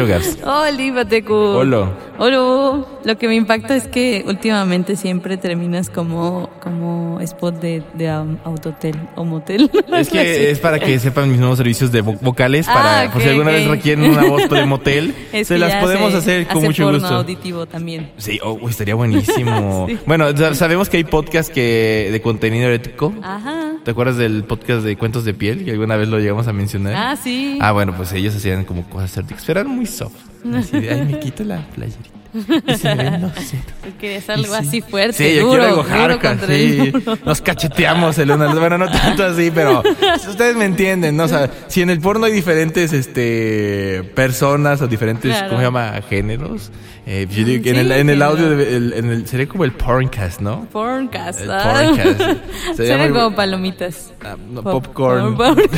¿Qué 0.00 0.06
show, 0.06 0.08
Gaps? 0.08 0.38
Hola, 0.44 0.94
Patecu. 0.94 1.34
Hola. 1.34 1.90
Hola. 2.18 2.84
Lo 3.04 3.18
que 3.18 3.28
me 3.28 3.34
impacta 3.34 3.74
es 3.76 3.86
que 3.88 4.24
últimamente 4.26 4.96
siempre 4.96 5.36
terminas 5.36 5.88
como, 5.90 6.50
como 6.62 7.18
spot 7.20 7.60
de, 7.60 7.82
de 7.94 8.10
um, 8.16 8.36
autotel 8.44 8.94
o 9.16 9.24
motel. 9.24 9.70
Es 9.96 10.08
que 10.10 10.50
es 10.50 10.58
para 10.58 10.78
que 10.78 10.98
sepan 10.98 11.30
mis 11.30 11.38
nuevos 11.38 11.58
servicios 11.58 11.90
de 11.92 12.02
vo- 12.04 12.18
vocales, 12.20 12.66
para 12.66 13.02
Ah, 13.02 13.10
por 13.12 13.22
si 13.22 13.28
alguna 13.28 13.50
ok. 13.50 13.56
vez 13.56 13.68
requieren 13.68 14.04
una 14.10 14.24
voz 14.24 14.48
de 14.48 14.64
motel, 14.66 15.14
Es 15.32 15.48
se 15.48 15.58
las 15.58 15.74
podemos 15.76 16.14
hace- 16.14 16.18
hacer 16.42 16.46
con 16.46 16.58
hace 16.58 16.66
mucho 16.66 16.84
porno 16.84 16.98
gusto. 17.00 17.14
auditivo 17.14 17.66
también. 17.66 18.10
Sí, 18.16 18.38
oh, 18.42 18.68
estaría 18.68 18.94
buenísimo. 18.94 19.86
Sí. 19.90 19.98
Bueno, 20.06 20.26
sabemos 20.54 20.88
que 20.88 20.98
hay 20.98 21.04
podcasts 21.04 21.50
que 21.52 22.08
de 22.12 22.20
contenido 22.20 22.68
erótico. 22.68 23.12
Ajá. 23.22 23.69
¿Te 23.84 23.92
acuerdas 23.92 24.18
del 24.18 24.44
podcast 24.44 24.84
de 24.84 24.96
cuentos 24.96 25.24
de 25.24 25.32
piel 25.32 25.64
que 25.64 25.70
alguna 25.70 25.96
vez 25.96 26.08
lo 26.08 26.18
llegamos 26.18 26.46
a 26.46 26.52
mencionar? 26.52 26.94
Ah, 26.94 27.16
sí. 27.16 27.58
Ah, 27.62 27.72
bueno, 27.72 27.94
pues 27.96 28.12
ellos 28.12 28.36
hacían 28.36 28.64
como 28.64 28.84
cosas 28.90 29.16
eróticas, 29.16 29.42
pero 29.46 29.60
eran 29.60 29.74
muy 29.74 29.86
soft. 29.86 30.16
Así 30.54 30.78
de, 30.80 30.90
ay, 30.90 31.06
me 31.06 31.18
quito 31.18 31.44
la 31.44 31.66
playerita. 31.68 32.19
Querías 34.00 34.28
algo 34.30 34.54
Sí. 34.54 34.58
así 34.60 34.80
fuerte, 34.82 35.12
Sí, 35.30 35.36
yo 35.36 35.46
duro, 35.46 35.50
quiero 35.62 35.66
algo 35.66 35.82
hardcore, 35.84 36.46
sí. 36.58 36.92
Nos 37.24 37.40
cacheteamos 37.40 38.18
el 38.18 38.30
uno. 38.30 38.54
Bueno, 38.58 38.78
no 38.78 38.90
tanto 38.90 39.24
así, 39.24 39.50
pero 39.54 39.82
ustedes 40.28 40.56
me 40.56 40.64
entienden, 40.64 41.16
¿no? 41.16 41.24
O 41.24 41.28
sea, 41.28 41.50
si 41.68 41.82
en 41.82 41.90
el 41.90 42.00
porno 42.00 42.26
hay 42.26 42.32
diferentes 42.32 42.92
este 42.92 44.02
personas 44.14 44.80
o 44.82 44.86
diferentes, 44.86 45.30
Claro. 45.32 45.48
¿cómo 45.48 45.58
se 45.60 45.64
llama? 45.66 46.00
Géneros. 46.08 46.70
Eh, 47.06 47.26
yo 47.30 47.44
digo 47.44 47.62
que 47.64 47.70
en, 47.70 47.76
el, 47.76 47.88
Sí, 47.92 47.98
en 47.98 48.10
el 48.10 48.22
audio, 48.22 48.50
de- 48.50 48.76
el- 48.76 48.92
en 48.92 49.10
el, 49.10 49.26
sería 49.26 49.48
como 49.48 49.64
el 49.64 49.72
porncast, 49.72 50.40
¿no? 50.40 50.66
Porncast. 50.70 51.40
El 51.40 51.50
ah. 51.50 51.72
porncast. 51.86 52.20
Se 52.76 52.86
Suena 52.86 53.06
llama- 53.06 53.20
como 53.22 53.36
palomitas. 53.36 54.12
Ah, 54.22 54.36
no, 54.50 54.62
Pop- 54.62 54.84
popcorn. 54.84 55.36
popcorn. 55.36 55.68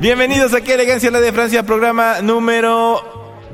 Bienvenidos 0.00 0.54
a 0.54 0.60
Qué 0.60 0.74
Elegancia 0.74 1.10
la 1.10 1.20
de 1.20 1.32
Francia, 1.32 1.64
programa 1.66 2.20
número... 2.22 3.02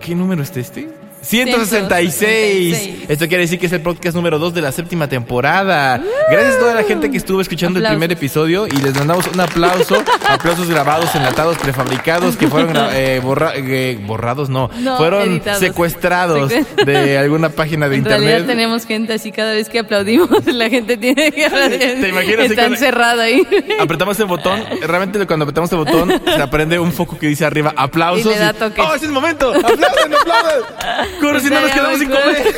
¿Qué 0.00 0.14
número 0.14 0.42
es 0.42 0.54
este? 0.56 0.88
166. 1.24 2.76
166. 2.76 3.10
Esto 3.10 3.28
quiere 3.28 3.42
decir 3.42 3.58
que 3.58 3.66
es 3.66 3.72
el 3.72 3.80
podcast 3.80 4.14
número 4.16 4.38
2 4.38 4.54
de 4.54 4.62
la 4.62 4.72
séptima 4.72 5.08
temporada. 5.08 6.00
Gracias 6.30 6.56
a 6.56 6.58
toda 6.58 6.74
la 6.74 6.82
gente 6.84 7.10
que 7.10 7.16
estuvo 7.16 7.40
escuchando 7.40 7.78
el 7.78 7.84
Aplausos. 7.86 7.98
primer 7.98 8.12
episodio 8.16 8.66
y 8.66 8.76
les 8.76 8.94
mandamos 8.94 9.26
un 9.26 9.40
aplauso. 9.40 10.02
aplausos 10.28 10.68
grabados, 10.68 11.14
enlatados, 11.14 11.56
prefabricados 11.58 12.36
que 12.36 12.48
fueron 12.48 12.76
eh, 12.92 13.20
borra- 13.22 13.52
eh, 13.56 13.98
borrados, 14.04 14.48
no, 14.48 14.70
No, 14.80 14.96
fueron 14.96 15.22
editados. 15.30 15.60
secuestrados 15.60 16.52
Secu- 16.52 16.84
de 16.84 17.18
alguna 17.18 17.48
página 17.50 17.88
de 17.88 17.96
En 17.96 18.02
internet. 18.02 18.20
realidad 18.28 18.46
tenemos 18.46 18.86
gente 18.86 19.12
así 19.14 19.32
cada 19.32 19.52
vez 19.52 19.68
que 19.68 19.78
aplaudimos, 19.80 20.28
la 20.46 20.68
gente 20.70 20.96
tiene 20.96 21.30
que. 21.32 21.48
¿Te 21.48 22.08
imaginas 22.08 22.38
así 22.40 22.50
Está 22.52 22.64
con- 22.64 22.72
encerrada 22.74 23.24
ahí. 23.24 23.46
Apretamos 23.80 24.18
el 24.20 24.26
botón, 24.26 24.62
realmente 24.82 25.24
cuando 25.26 25.44
apretamos 25.44 25.70
el 25.72 25.78
botón 25.78 26.12
se 26.24 26.42
aprende 26.42 26.78
un 26.78 26.92
foco 26.92 27.18
que 27.18 27.26
dice 27.28 27.44
arriba 27.44 27.72
aplausos. 27.76 28.26
Y 28.26 28.28
le 28.34 28.38
da 28.38 28.52
toque. 28.52 28.80
¡Oh, 28.80 28.94
es 28.94 29.02
el 29.02 29.10
momento! 29.10 29.52
¡Aplaudan, 29.54 30.14
aplaudan! 30.14 31.04
Corre, 31.20 31.40
si 31.40 31.50
no 31.50 31.60
nos 31.60 31.70
quedamos 31.70 31.98
sin 31.98 32.08
comer. 32.08 32.54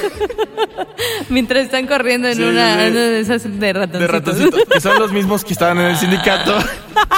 Mientras 1.28 1.65
están 1.65 1.87
corriendo 1.87 2.28
en 2.28 2.37
Sí, 2.37 2.43
una, 2.43 2.75
sí, 2.75 2.81
sí. 2.84 2.91
una 2.91 3.00
de 3.00 3.21
esas 3.21 3.61
de 3.61 3.72
ratoncitos. 3.72 4.00
De 4.00 4.06
ratoncitos, 4.06 4.61
que 4.72 4.81
son 4.81 4.99
los 4.99 5.12
mismos 5.12 5.44
que 5.44 5.53
estaban 5.53 5.78
en 5.78 5.87
el 5.87 5.97
sindicato. 5.97 6.56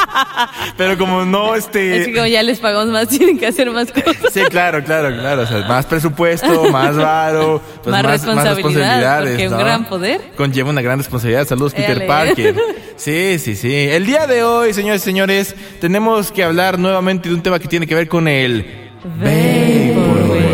Pero 0.77 0.98
como 0.98 1.25
no, 1.25 1.53
Así 1.53 1.66
este... 1.66 2.12
como 2.12 2.27
ya 2.27 2.43
les 2.43 2.59
pagamos 2.60 2.88
más, 2.88 3.09
tienen 3.19 3.38
que 3.38 3.47
hacer 3.47 3.71
más 3.71 3.91
cosas. 3.93 4.32
Sí, 4.32 4.41
claro, 4.50 4.82
claro, 4.82 5.15
claro. 5.16 5.43
O 5.43 5.47
sea, 5.47 5.59
más 5.69 5.87
presupuesto, 5.87 6.71
más 6.71 6.97
varo, 6.97 7.60
pues 7.82 7.93
Más 7.93 8.04
responsabilidad, 8.04 8.54
responsabilidades, 8.56 9.31
porque 9.31 9.48
un 9.48 9.59
gran 9.59 9.84
poder. 9.87 10.21
Conlleva 10.37 10.71
una 10.71 10.82
gran 10.82 10.98
responsabilidad. 10.98 11.47
Saludos, 11.47 11.75
Peter 11.75 11.97
Éale. 12.03 12.06
Parker. 12.06 12.54
Sí, 12.97 13.38
sí, 13.38 13.54
sí. 13.54 13.72
El 13.75 14.06
día 14.06 14.27
de 14.27 14.43
hoy, 14.43 14.72
señores 14.75 15.03
y 15.03 15.04
señores, 15.04 15.54
tenemos 15.81 16.32
que 16.32 16.43
hablar 16.43 16.78
nuevamente 16.78 17.28
de 17.28 17.34
un 17.34 17.43
tema 17.43 17.59
que 17.59 17.69
tiene 17.69 17.87
que 17.87 17.94
ver 17.94 18.09
con 18.09 18.27
el 18.28 18.66
Vaporwave. 19.04 20.47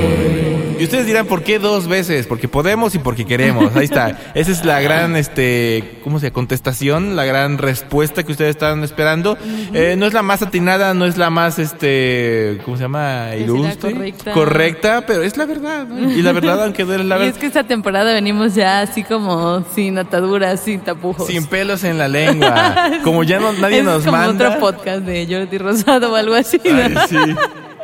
Y 0.84 0.86
ustedes 0.86 1.06
dirán, 1.06 1.24
¿por 1.26 1.42
qué 1.42 1.58
dos 1.58 1.88
veces? 1.88 2.26
Porque 2.26 2.46
podemos 2.46 2.94
y 2.94 2.98
porque 2.98 3.24
queremos. 3.24 3.74
Ahí 3.74 3.84
está. 3.86 4.18
Esa 4.34 4.52
es 4.52 4.66
la 4.66 4.82
gran, 4.82 5.16
este, 5.16 5.98
¿cómo 6.04 6.18
se 6.20 6.26
llama? 6.26 6.34
Contestación, 6.34 7.16
la 7.16 7.24
gran 7.24 7.56
respuesta 7.56 8.22
que 8.22 8.32
ustedes 8.32 8.50
están 8.50 8.84
esperando. 8.84 9.38
Eh, 9.72 9.94
no 9.96 10.04
es 10.04 10.12
la 10.12 10.20
más 10.22 10.42
atinada, 10.42 10.92
no 10.92 11.06
es 11.06 11.16
la 11.16 11.30
más, 11.30 11.58
este, 11.58 12.58
¿cómo 12.66 12.76
se 12.76 12.82
llama? 12.82 13.28
Ilustre. 13.34 13.92
correcta. 13.94 14.32
Correcta, 14.32 15.04
pero 15.06 15.22
es 15.22 15.38
la 15.38 15.46
verdad. 15.46 15.86
¿no? 15.86 16.10
Y 16.12 16.20
la 16.20 16.32
verdad, 16.32 16.62
aunque 16.64 16.84
duele 16.84 17.04
la 17.04 17.14
Y 17.16 17.18
verdad. 17.20 17.34
es 17.34 17.40
que 17.40 17.46
esta 17.46 17.64
temporada 17.64 18.12
venimos 18.12 18.54
ya 18.54 18.82
así 18.82 19.02
como 19.04 19.64
sin 19.74 19.96
ataduras, 19.96 20.60
sin 20.60 20.80
tapujos. 20.80 21.26
Sin 21.28 21.46
pelos 21.46 21.82
en 21.84 21.96
la 21.96 22.08
lengua. 22.08 22.74
Como 23.02 23.22
ya 23.24 23.40
no, 23.40 23.54
nadie 23.54 23.78
es 23.78 23.84
nos 23.84 24.04
como 24.04 24.18
manda. 24.18 24.48
otro 24.48 24.60
podcast 24.60 25.00
de 25.04 25.26
Jordi 25.30 25.56
Rosado 25.56 26.12
o 26.12 26.14
algo 26.16 26.34
así. 26.34 26.60
¿no? 26.62 26.76
Ay, 26.76 26.94
sí. 27.08 27.16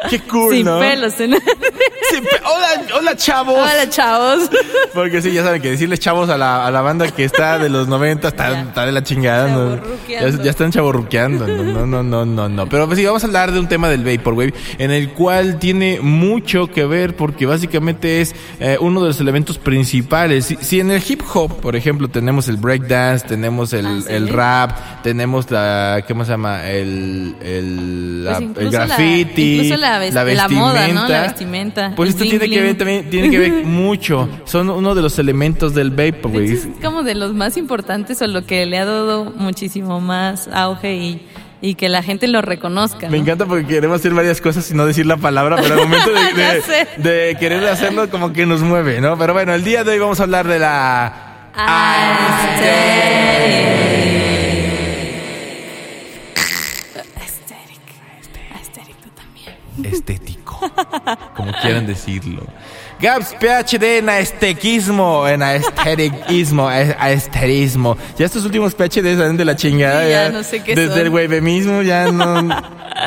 Qué 0.08 0.20
cool, 0.20 0.54
sin 0.56 0.64
¿no? 0.66 0.78
pelos 0.78 1.18
en. 1.20 1.32
Sin 2.10 2.24
pe- 2.24 2.40
hola, 2.44 2.82
hola, 2.98 3.16
chavos. 3.16 3.54
Hola, 3.58 3.88
chavos. 3.88 4.50
Porque 4.94 5.20
sí, 5.22 5.30
ya 5.32 5.44
saben 5.44 5.60
que 5.62 5.70
decirles 5.70 6.00
chavos 6.00 6.28
a 6.30 6.36
la, 6.38 6.66
a 6.66 6.70
la 6.70 6.80
banda 6.80 7.08
que 7.10 7.24
está 7.24 7.58
de 7.58 7.68
los 7.68 7.86
90 7.86 8.26
está, 8.28 8.60
está 8.62 8.86
de 8.86 8.92
la 8.92 9.02
chingada. 9.02 9.80
Ya, 10.08 10.28
ya 10.28 10.50
están 10.50 10.72
chaborruqueando. 10.72 11.46
No, 11.46 11.86
no, 11.86 12.02
no, 12.02 12.24
no, 12.26 12.48
no. 12.48 12.68
Pero 12.68 12.86
pues 12.86 12.98
sí, 12.98 13.04
vamos 13.04 13.22
a 13.22 13.26
hablar 13.26 13.52
de 13.52 13.60
un 13.60 13.68
tema 13.68 13.88
del 13.88 14.02
Vaporwave 14.04 14.54
en 14.78 14.90
el 14.90 15.10
cual 15.10 15.58
tiene 15.58 16.00
mucho 16.00 16.66
que 16.68 16.84
ver 16.84 17.14
porque 17.14 17.46
básicamente 17.46 18.20
es 18.20 18.34
eh, 18.58 18.76
uno 18.80 19.00
de 19.02 19.08
los 19.08 19.20
elementos 19.20 19.58
principales. 19.58 20.46
Si, 20.46 20.56
si 20.56 20.80
en 20.80 20.90
el 20.90 21.02
hip 21.06 21.22
hop, 21.34 21.60
por 21.60 21.76
ejemplo, 21.76 22.08
tenemos 22.08 22.48
el 22.48 22.56
breakdance, 22.56 23.26
tenemos 23.28 23.72
el, 23.72 23.86
Ah, 23.86 23.98
sí. 24.06 24.12
el 24.12 24.28
rap, 24.30 25.02
tenemos 25.02 25.50
la, 25.50 26.02
¿qué 26.06 26.14
más 26.14 26.26
se 26.26 26.32
llama? 26.32 26.66
El, 26.68 27.36
el, 27.42 28.24
la- 28.24 28.38
Pues 28.38 28.66
el 28.74 28.88
la- 28.88 28.96
la 30.14 30.24
ves- 30.24 30.36
la 30.36 30.48
moda, 30.48 30.88
¿no? 30.88 31.08
La 31.08 31.22
vestimenta. 31.22 31.22
vestimenta, 31.22 31.92
Pues 31.96 32.10
esto 32.10 32.20
bling 32.20 32.38
tiene 32.38 32.54
que 32.54 32.62
ver 32.62 32.78
también, 32.78 33.10
tiene 33.10 33.30
que 33.30 33.38
ver 33.38 33.52
mucho. 33.64 34.28
Son 34.44 34.68
uno 34.70 34.94
de 34.94 35.02
los 35.02 35.18
elementos 35.18 35.74
del 35.74 35.90
Vaporwave. 35.90 36.52
es 36.52 36.68
como 36.82 37.02
de 37.02 37.14
los 37.14 37.34
más 37.34 37.56
importantes 37.56 38.20
o 38.22 38.26
lo 38.26 38.44
que 38.46 38.66
le 38.66 38.78
ha 38.78 38.84
dado 38.84 39.24
muchísimo 39.36 40.00
más 40.00 40.48
auge 40.52 40.94
y, 40.94 41.26
y 41.60 41.74
que 41.74 41.88
la 41.88 42.02
gente 42.02 42.26
lo 42.28 42.40
reconozca. 42.42 43.08
Me 43.10 43.18
¿no? 43.18 43.22
encanta 43.24 43.46
porque 43.46 43.66
queremos 43.66 44.00
hacer 44.00 44.14
varias 44.14 44.40
cosas 44.40 44.70
y 44.70 44.74
no 44.74 44.86
decir 44.86 45.06
la 45.06 45.16
palabra, 45.16 45.56
pero 45.60 45.74
al 45.74 45.80
momento 45.80 46.10
de, 46.96 47.36
querer 47.38 47.66
hacerlo 47.66 48.08
como 48.10 48.32
que 48.32 48.46
nos 48.46 48.60
mueve, 48.62 49.00
¿no? 49.00 49.18
Pero 49.18 49.32
bueno, 49.34 49.52
el 49.54 49.64
día 49.64 49.84
de 49.84 49.92
hoy 49.92 49.98
vamos 49.98 50.20
a 50.20 50.22
hablar 50.24 50.46
de 50.48 50.58
la... 50.58 51.26
Aesthetic. 51.54 53.19
como 61.36 61.52
quieran 61.62 61.86
decirlo. 61.86 62.42
Gaps 63.00 63.34
PhD 63.40 63.98
en 63.98 64.10
aesthetismo, 64.10 65.26
en 65.26 65.42
aestheticismo, 65.42 66.68
a- 66.68 66.74
aesthetismo. 66.98 67.96
Ya 68.18 68.26
estos 68.26 68.44
últimos 68.44 68.74
PhD 68.74 69.16
salen 69.16 69.36
de 69.38 69.44
la 69.46 69.56
chingada. 69.56 70.04
Sí, 70.04 70.10
ya 70.10 70.28
no 70.30 70.42
sé 70.42 70.62
qué 70.62 70.74
Desde 70.74 70.90
son. 70.92 71.00
el 71.00 71.08
huevemismo 71.08 71.82
ya 71.82 72.10
no... 72.12 72.42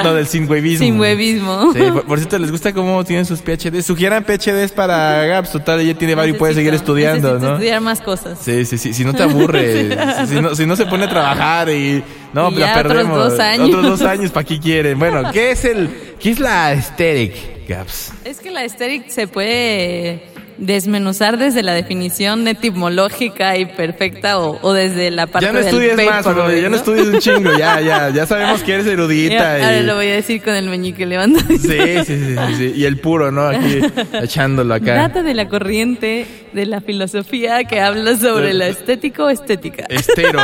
No, 0.04 0.14
del 0.16 0.26
sin 0.26 0.50
huevismo. 0.50 0.80
Sin 0.86 1.00
huevismo. 1.00 1.72
Sí, 1.74 1.80
por, 1.92 2.06
por 2.06 2.18
cierto, 2.18 2.40
¿les 2.40 2.50
gusta 2.50 2.74
cómo 2.74 3.04
tienen 3.04 3.26
sus 3.26 3.42
PhD? 3.42 3.84
Sugieran 3.84 4.24
PhDs 4.24 4.72
para 4.72 5.24
Gaps, 5.26 5.52
total, 5.52 5.82
ella 5.82 5.94
tiene 5.94 6.16
varios 6.16 6.36
y 6.36 6.40
puede 6.40 6.56
seguir 6.56 6.74
estudiando, 6.74 7.38
¿no? 7.38 7.52
estudiar 7.54 7.80
más 7.82 8.02
cosas. 8.02 8.40
Sí, 8.42 8.66
sí, 8.66 8.80
sí, 8.80 8.94
si 8.96 9.06
no 9.06 9.14
te 9.14 9.22
aburre, 9.22 9.96
si, 10.28 10.42
no, 10.42 10.56
si 10.56 10.66
no 10.66 10.76
se 10.76 10.88
pone 10.88 11.04
a 11.06 11.10
trabajar 11.10 11.70
y 11.70 12.04
no, 12.34 12.50
Y 12.50 12.56
la 12.56 12.60
ya 12.60 12.80
otros 12.80 12.94
perdemos. 12.94 13.18
dos 13.32 13.40
años. 13.40 13.68
Otros 13.70 13.84
dos 13.86 14.02
años, 14.02 14.32
¿para 14.32 14.44
qué 14.46 14.60
quieren? 14.60 14.98
Bueno, 14.98 15.32
¿qué 15.32 15.52
es 15.52 15.64
el, 15.66 16.16
qué 16.20 16.32
es 16.32 16.40
la 16.40 16.70
aesthetic, 16.70 17.63
Gaps? 17.68 18.12
Es 18.26 18.40
que 18.40 18.52
la 18.52 18.62
aesthetic 18.62 19.10
se 19.10 19.28
puede 19.28 20.22
desmenuzar 20.58 21.38
desde 21.40 21.64
la 21.64 21.74
definición 21.74 22.48
etimológica 22.48 23.58
y 23.58 23.66
perfecta 23.66 24.38
o, 24.38 24.60
o 24.62 24.74
desde 24.74 25.10
la 25.10 25.26
parte 25.26 25.48
Ya 25.48 25.52
no 25.52 25.58
del 25.60 25.68
estudies 25.68 25.96
más, 25.96 26.26
ya 26.26 26.70
no 26.70 26.76
estudies 26.76 27.08
un 27.08 27.20
chingo, 27.20 27.58
ya, 27.58 27.82
ya, 27.82 28.10
ya 28.12 28.26
sabemos 28.28 28.62
que 28.62 28.74
eres 28.74 28.86
Ya, 28.86 28.92
erudita. 28.94 29.56
Ahora 29.56 29.82
lo 29.82 29.96
voy 29.96 30.08
a 30.08 30.14
decir 30.14 30.42
con 30.44 30.54
el 30.54 30.70
meñique 30.70 31.06
levantado. 31.08 31.48
Sí, 31.48 31.58
sí, 31.58 32.06
sí, 32.06 32.36
sí, 32.36 32.56
sí. 32.58 32.74
Y 32.76 32.86
el 32.86 32.98
puro, 32.98 33.32
¿no? 33.32 33.48
Aquí 33.48 33.80
echándolo 34.22 34.76
acá. 34.76 34.94
Data 34.94 35.24
de 35.24 35.34
la 35.34 35.50
corriente 35.50 36.28
de 36.54 36.66
la 36.68 36.82
filosofía 36.82 37.64
que 37.64 37.82
habla 37.82 38.16
sobre 38.18 38.54
la 38.54 38.68
estético 38.68 39.30
estética. 39.30 39.86
Estero. 39.90 40.40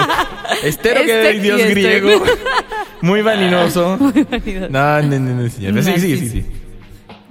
Estero 0.63 1.01
que 1.05 1.11
Este 1.19 1.37
es 1.37 1.43
dios 1.43 1.59
y 1.59 1.63
este. 1.63 1.73
griego. 1.75 2.23
Muy 3.01 3.21
vaninoso. 3.21 3.95
Muy 3.99 4.23
válido. 4.23 4.69
No, 4.69 5.01
no, 5.03 5.19
no, 5.19 5.43
no, 5.43 5.49
señor. 5.49 5.83
Sí, 5.83 5.91
sí, 5.99 6.17
sí, 6.17 6.29
sí. 6.29 6.45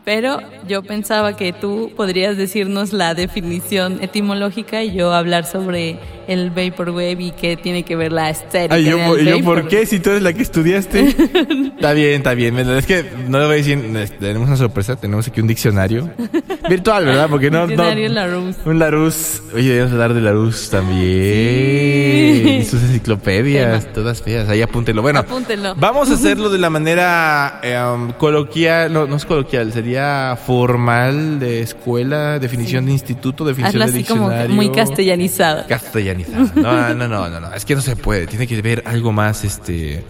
Pero 0.09 0.39
yo 0.67 0.83
pensaba 0.83 1.37
que 1.37 1.53
tú 1.53 1.93
podrías 1.95 2.39
decirnos 2.39 2.95
la 2.95 3.13
definición 3.13 3.99
etimológica 4.03 4.83
y 4.83 4.95
yo 4.95 5.13
hablar 5.13 5.45
sobre 5.45 5.99
el 6.29 6.51
vaporwave 6.51 7.17
y 7.19 7.31
qué 7.33 7.59
tiene 7.59 7.83
que 7.83 7.95
ver 7.95 8.13
la 8.13 8.31
estética. 8.31 8.75
Ay, 8.75 8.85
yo, 8.85 9.19
yo, 9.19 9.45
¿por 9.45 9.69
qué? 9.69 9.85
Si 9.85 10.01
tú 10.01 10.09
eres 10.11 10.23
la 10.23 10.33
que 10.33 10.41
estudiaste. 10.41 11.09
está 11.77 11.93
bien, 11.93 12.15
está 12.15 12.33
bien. 12.33 12.59
Es 12.59 12.87
que 12.87 13.05
no 13.29 13.39
le 13.39 13.45
voy 13.45 13.55
a 13.55 13.57
decir, 13.57 14.11
tenemos 14.19 14.49
una 14.49 14.57
sorpresa, 14.57 14.97
tenemos 14.97 15.29
aquí 15.29 15.43
un 15.43 15.47
diccionario 15.47 16.11
virtual, 16.71 17.05
¿verdad? 17.05 17.29
Porque 17.29 17.51
no... 17.51 17.61
no 17.61 17.67
Diccionario 17.67 18.09
Larousse. 18.09 18.59
Un 18.65 18.79
Larousse. 18.79 19.43
Oye, 19.55 19.71
debemos 19.71 19.93
hablar 19.93 20.15
de 20.15 20.21
Larousse 20.23 20.71
también. 20.71 21.03
Sí. 21.03 22.57
Y 22.61 22.65
sus 22.65 22.83
enciclopedias, 22.83 23.93
todas 23.93 24.23
feas. 24.23 24.49
Ahí 24.49 24.63
apúntelo. 24.63 25.03
Bueno, 25.03 25.21
Apúntenlo. 25.21 25.75
vamos 25.77 26.11
a 26.11 26.15
hacerlo 26.15 26.49
de 26.49 26.59
la 26.59 26.71
manera 26.71 27.61
eh, 27.63 27.79
um, 27.79 28.13
coloquial, 28.13 28.93
no, 28.93 29.07
no 29.07 29.17
es 29.17 29.25
coloquial, 29.25 29.73
sería 29.73 29.98
formal 30.45 31.39
de 31.39 31.61
escuela, 31.63 32.39
definición 32.39 32.87
de 32.87 32.93
instituto, 32.93 33.45
definición 33.45 33.83
Hazlo 33.83 33.93
de 33.93 33.99
así 34.01 34.09
como 34.09 34.23
diccionario. 34.29 34.57
muy 34.57 34.71
castellanizado. 34.71 35.65
Castellanizado. 35.69 36.51
No, 36.57 36.95
no, 36.95 37.09
no, 37.09 37.29
no, 37.29 37.41
no. 37.41 37.55
Es 37.55 37.65
que 37.65 37.75
no 37.75 37.81
se 37.81 37.97
puede. 37.97 38.27
Tiene 38.27 38.47
que 38.47 38.61
ver 38.63 38.83
algo 38.87 39.13
más, 39.13 39.45
este. 39.45 40.03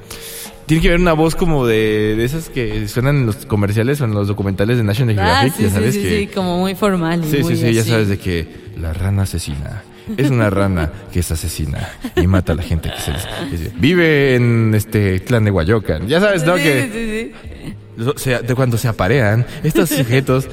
Tiene 0.66 0.82
que 0.82 0.90
ver 0.90 1.00
una 1.00 1.14
voz 1.14 1.34
como 1.34 1.66
de, 1.66 2.14
de 2.16 2.24
esas 2.24 2.50
que 2.50 2.86
suenan 2.88 3.16
en 3.16 3.26
los 3.26 3.46
comerciales 3.46 4.00
o 4.02 4.04
en 4.04 4.12
los 4.12 4.28
documentales 4.28 4.76
de 4.76 4.84
National 4.84 5.18
Ah, 5.18 5.40
Geographic. 5.42 5.54
sí, 5.56 5.62
ya 5.62 5.68
sí, 5.68 5.74
sabes 5.74 5.94
sí, 5.94 6.02
que. 6.02 6.18
sí, 6.18 6.26
como 6.26 6.58
muy 6.58 6.74
formal. 6.74 7.22
Sí, 7.24 7.38
sí, 7.38 7.42
muy 7.42 7.56
sí, 7.56 7.72
ya 7.72 7.84
sabes 7.84 8.08
de 8.08 8.18
que 8.18 8.46
la 8.78 8.92
rana 8.92 9.22
asesina. 9.22 9.82
Es 10.16 10.30
una 10.30 10.48
rana 10.48 10.90
que 11.12 11.20
es 11.20 11.30
asesina 11.30 11.86
y 12.16 12.26
mata 12.26 12.52
a 12.52 12.56
la 12.56 12.62
gente 12.62 12.90
que 12.90 12.98
se 12.98 13.12
les- 13.12 13.78
vive 13.78 14.36
en 14.36 14.74
este 14.74 15.20
clan 15.20 15.44
de 15.44 15.50
Guayocan. 15.50 16.08
Ya 16.08 16.18
sabes, 16.18 16.44
¿no? 16.46 16.56
Sí, 16.56 16.62
que 16.62 16.82
sí, 16.90 17.32
sí. 17.68 17.74
De 17.98 18.54
cuando 18.54 18.78
se 18.78 18.86
aparean 18.88 19.44
estos 19.64 19.88
sujetos, 19.90 20.46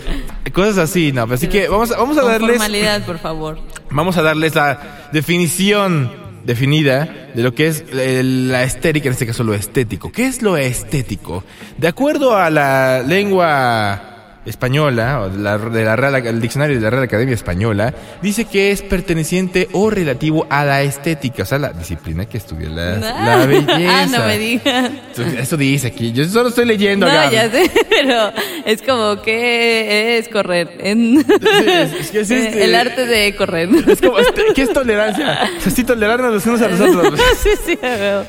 cosas 0.53 0.77
así, 0.80 1.12
no, 1.12 1.24
así 1.24 1.47
que 1.47 1.68
vamos, 1.68 1.92
a- 1.92 1.97
vamos 1.97 2.18
a 2.18 2.21
Con 2.21 2.31
darles 2.31 2.57
formalidad, 2.57 3.06
por 3.06 3.19
favor. 3.19 3.59
Vamos 3.92 4.18
a 4.18 4.21
darles 4.24 4.56
la 4.56 5.07
definición 5.13 6.12
definida 6.44 7.07
de 7.33 7.44
lo 7.44 7.53
que 7.56 7.68
es 7.68 7.83
eh, 7.94 8.21
la 8.24 8.63
estética, 8.63 9.07
en 9.07 9.13
este 9.13 9.25
caso 9.27 9.44
lo 9.44 9.53
estético. 9.53 10.12
¿Qué 10.12 10.25
es 10.27 10.42
lo 10.42 10.57
estético? 10.57 11.44
De 11.77 11.88
acuerdo 11.88 12.36
a 12.36 12.50
la 12.50 13.03
lengua 13.06 14.14
española, 14.45 15.21
o 15.21 15.30
de 15.30 15.39
la, 15.42 15.57
de 15.57 15.83
la 15.83 15.95
Real- 15.95 16.15
el 16.27 16.39
diccionario 16.42 16.75
de 16.75 16.81
la 16.81 16.89
Real 16.89 17.03
Academia 17.03 17.33
Española, 17.33 17.94
dice 18.21 18.45
que 18.45 18.71
es 18.71 18.81
perteneciente 18.81 19.68
o 19.74 19.89
relativo 19.89 20.45
a 20.50 20.63
la 20.65 20.81
estética, 20.83 21.44
o 21.44 21.45
sea, 21.45 21.57
la 21.59 21.74
disciplina 21.74 22.25
que 22.25 22.38
estudia 22.38 22.69
la, 22.69 22.95
la 22.97 23.33
Ah, 23.42 23.45
belleza. 23.45 24.06
no 24.19 24.25
me 24.25 24.38
digas. 24.38 24.92
Eso 25.39 25.57
dice 25.57 25.88
aquí, 25.88 26.12
yo 26.12 26.25
solo 26.25 26.50
estoy 26.50 26.65
leyendo 26.65 27.06
No, 27.07 27.31
ya 27.31 27.50
sé, 27.50 27.69
pero 27.89 28.31
es 28.65 28.81
como 28.81 29.21
que 29.21 30.18
es 30.19 30.27
correr. 30.30 30.69
En 30.80 31.18
es- 31.19 31.94
es 31.94 32.12
que 32.12 32.19
es 32.21 32.31
este- 32.31 32.63
El 32.63 32.75
arte 32.75 33.06
de 33.06 33.36
correr. 33.36 33.69
Es 33.88 34.01
como, 34.01 34.19
este, 34.19 34.44
¿qué 34.53 34.62
es 34.63 34.74
tolerancia? 34.74 35.50
O 35.57 35.62
sea, 35.62 35.71
sí 35.71 35.83
tolerarnos 35.83 36.33
los 36.33 36.45
unos 36.45 36.62
a 36.62 36.68
los 36.68 36.80
otros. 36.81 37.19
sí, 37.41 37.50
sí. 37.65 37.77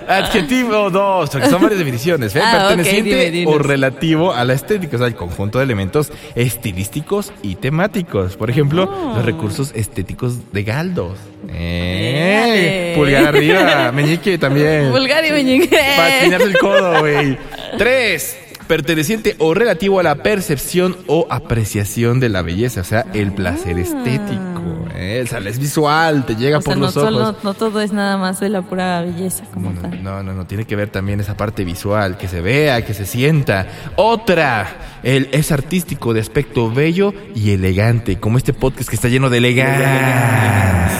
Adjetivo 0.08 0.90
2, 0.90 1.30
porque 1.30 1.48
son 1.48 1.62
varias 1.62 1.78
definiciones. 1.78 2.34
¿eh? 2.36 2.40
Ah, 2.42 2.66
Perteneciente 2.68 3.30
dime, 3.30 3.50
o 3.52 3.58
relativo 3.58 4.32
a 4.32 4.44
la 4.44 4.54
estética, 4.54 4.96
o 4.96 4.98
sea, 4.98 5.08
el 5.08 5.14
conjunto 5.14 5.58
de 5.58 5.64
elementos 5.64 6.05
estilísticos 6.34 7.32
y 7.42 7.56
temáticos. 7.56 8.36
Por 8.36 8.50
ejemplo, 8.50 8.90
Oh. 8.92 9.14
los 9.16 9.24
recursos 9.24 9.72
estéticos 9.74 10.52
de 10.52 10.62
Galdos. 10.62 11.18
¡Eh! 11.48 12.92
Pulgar 12.96 13.26
arriba, 13.28 13.92
meñique 13.92 14.38
también. 14.38 14.90
Vulgar 14.90 15.24
y 15.24 15.30
meñique. 15.32 15.68
Para 15.96 16.16
espinarse 16.18 16.46
el 16.46 16.58
codo, 16.58 17.00
güey. 17.00 17.38
Tres. 17.78 18.38
Perteneciente 18.66 19.36
o 19.38 19.54
relativo 19.54 20.00
a 20.00 20.02
la 20.02 20.16
percepción 20.16 20.96
o 21.06 21.26
apreciación 21.30 22.18
de 22.18 22.28
la 22.28 22.42
belleza, 22.42 22.80
o 22.80 22.84
sea, 22.84 23.06
el 23.14 23.30
placer 23.32 23.78
estético. 23.78 24.55
¿Eh? 24.94 25.22
O 25.24 25.26
sea, 25.28 25.38
es 25.40 25.58
visual, 25.58 26.24
te 26.26 26.36
llega 26.36 26.58
O 26.58 26.60
sea, 26.62 26.70
por 26.72 26.78
no, 26.78 26.86
los 26.86 26.96
ojos. 26.96 27.12
solo, 27.12 27.36
no 27.42 27.54
todo 27.54 27.80
es 27.80 27.92
nada 27.92 28.16
más 28.16 28.40
de 28.40 28.48
la 28.48 28.62
pura 28.62 29.02
belleza 29.02 29.44
como 29.52 29.72
No, 29.72 29.80
tal. 29.80 30.02
no, 30.02 30.22
no, 30.22 30.32
no, 30.32 30.46
tiene 30.46 30.64
que 30.64 30.76
ver 30.76 30.90
también 30.90 31.20
esa 31.20 31.36
parte 31.36 31.64
visual, 31.64 32.16
que 32.18 32.28
se 32.28 32.40
vea, 32.40 32.84
que 32.84 32.94
se 32.94 33.06
sienta. 33.06 33.66
Otra, 33.96 34.66
el, 35.02 35.28
es 35.32 35.52
artístico 35.52 36.14
de 36.14 36.20
aspecto 36.20 36.70
bello 36.70 37.12
y 37.34 37.50
elegante, 37.52 38.18
como 38.18 38.38
este 38.38 38.52
podcast 38.52 38.88
que 38.88 38.96
está 38.96 39.08
lleno 39.08 39.30
de 39.30 39.38
elegancia. 39.38 40.90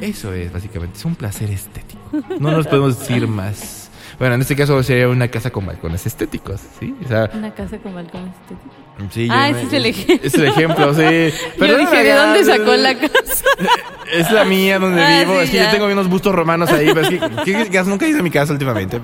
Eso 0.00 0.32
es, 0.34 0.52
básicamente, 0.52 0.98
es 0.98 1.04
un 1.04 1.14
placer 1.14 1.50
estético. 1.50 2.00
No 2.38 2.50
nos 2.50 2.66
podemos 2.66 2.98
decir 2.98 3.26
más. 3.26 3.90
Bueno, 4.18 4.34
en 4.34 4.42
este 4.42 4.54
caso 4.54 4.80
sería 4.82 5.08
una 5.08 5.28
casa 5.28 5.50
con 5.50 5.66
balcones 5.66 6.06
estéticos, 6.06 6.60
¿sí? 6.78 6.94
O 7.04 7.08
sea, 7.08 7.30
Una 7.34 7.52
casa 7.52 7.78
con 7.78 7.94
balcón 7.94 8.28
estético. 8.28 8.74
Sí, 9.10 9.28
Ah, 9.30 9.50
yo 9.50 9.56
ese 9.56 9.62
me- 9.62 9.66
es 9.68 9.72
el 9.74 9.86
ejemplo. 9.86 10.26
Es 10.28 10.34
el 10.34 10.44
ejemplo, 10.46 10.94
sí. 10.94 11.02
Yo 11.54 11.58
Perdóname, 11.58 11.90
dije, 11.90 12.04
¿de 12.04 12.12
dónde 12.14 12.38
de- 12.38 12.44
sacó 12.44 12.74
la 12.76 12.94
casa? 12.94 13.44
es 14.12 14.30
la 14.30 14.44
mía 14.44 14.78
donde 14.78 15.02
Ah, 15.02 15.20
vivo. 15.20 15.34
sí, 15.38 15.44
es 15.44 15.50
que 15.50 15.56
ya. 15.56 15.64
yo 15.64 15.70
tengo 15.72 15.86
unos 15.86 16.08
bustos 16.08 16.34
romanos 16.34 16.70
ahí. 16.70 16.86
Pero 16.86 17.00
es 17.00 17.08
que, 17.08 17.20
¿qué- 17.44 17.68
qué- 17.70 17.82
nunca 17.84 18.06
he 18.06 18.10
ido 18.10 18.20
a 18.20 18.22
mi 18.22 18.30
casa 18.30 18.52
últimamente. 18.52 19.00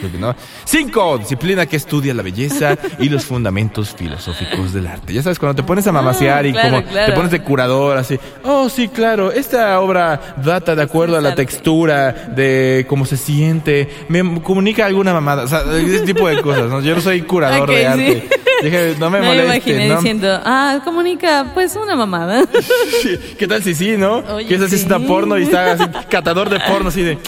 Pues, 0.00 0.12
no. 0.18 0.34
Cinco. 0.64 1.18
Disciplina 1.18 1.66
que 1.66 1.76
estudia 1.76 2.12
la 2.14 2.22
belleza 2.22 2.76
y 2.98 3.08
los 3.08 3.24
fundamentos 3.24 3.94
filosóficos 3.94 4.72
del 4.72 4.86
arte. 4.86 5.12
Ya 5.14 5.22
sabes, 5.22 5.38
cuando 5.38 5.56
te 5.56 5.66
pones 5.66 5.86
a 5.86 5.92
mamasear 5.92 6.44
y 6.46 6.50
Ah, 6.50 6.52
claro, 6.52 6.70
como 6.76 6.88
claro. 6.88 7.06
te 7.06 7.12
pones 7.16 7.30
de 7.30 7.42
curador, 7.42 7.96
así. 7.96 8.18
Oh, 8.44 8.68
sí, 8.68 8.88
claro. 8.88 9.32
Esta 9.32 9.80
obra 9.80 10.34
data 10.44 10.74
de 10.74 10.82
acuerdo 10.82 11.16
a 11.16 11.20
la 11.20 11.30
arte. 11.30 11.44
textura, 11.46 12.12
de 12.12 12.84
cómo 12.88 13.06
se 13.06 13.16
siente. 13.16 13.88
Me 14.08 14.42
comunica 14.42 14.84
alguna 14.86 15.12
mamada. 15.14 15.44
O 15.44 15.48
sea, 15.48 15.62
ese 15.76 16.00
tipo 16.00 16.28
de 16.28 16.42
cosas. 16.42 16.68
¿no? 16.68 16.80
Yo 16.82 16.94
no 16.94 17.00
soy 17.00 17.22
curador 17.22 17.70
de 17.70 18.22
sí. 18.22 18.28
Dije, 18.62 18.94
no 18.98 19.10
me 19.10 19.18
No 19.20 19.24
me 19.24 19.28
moleste. 19.42 19.44
imaginé 19.70 19.88
¿no? 19.88 19.96
diciendo, 19.96 20.40
ah, 20.44 20.80
comunica, 20.84 21.50
pues 21.54 21.76
una 21.76 21.96
mamada. 21.96 22.44
¿Qué 23.38 23.46
tal 23.48 23.62
si 23.62 23.74
sí, 23.74 23.96
no? 23.96 24.18
Oye, 24.34 24.46
¿Qué 24.46 24.58
tal 24.58 24.68
si 24.68 24.74
es 24.76 24.80
sí. 24.82 24.86
una 24.86 24.98
porno 25.00 25.38
y 25.38 25.42
está 25.44 25.72
así, 25.72 25.84
catador 26.08 26.48
de 26.50 26.60
porno 26.60 26.88
así 26.88 27.02
de... 27.02 27.18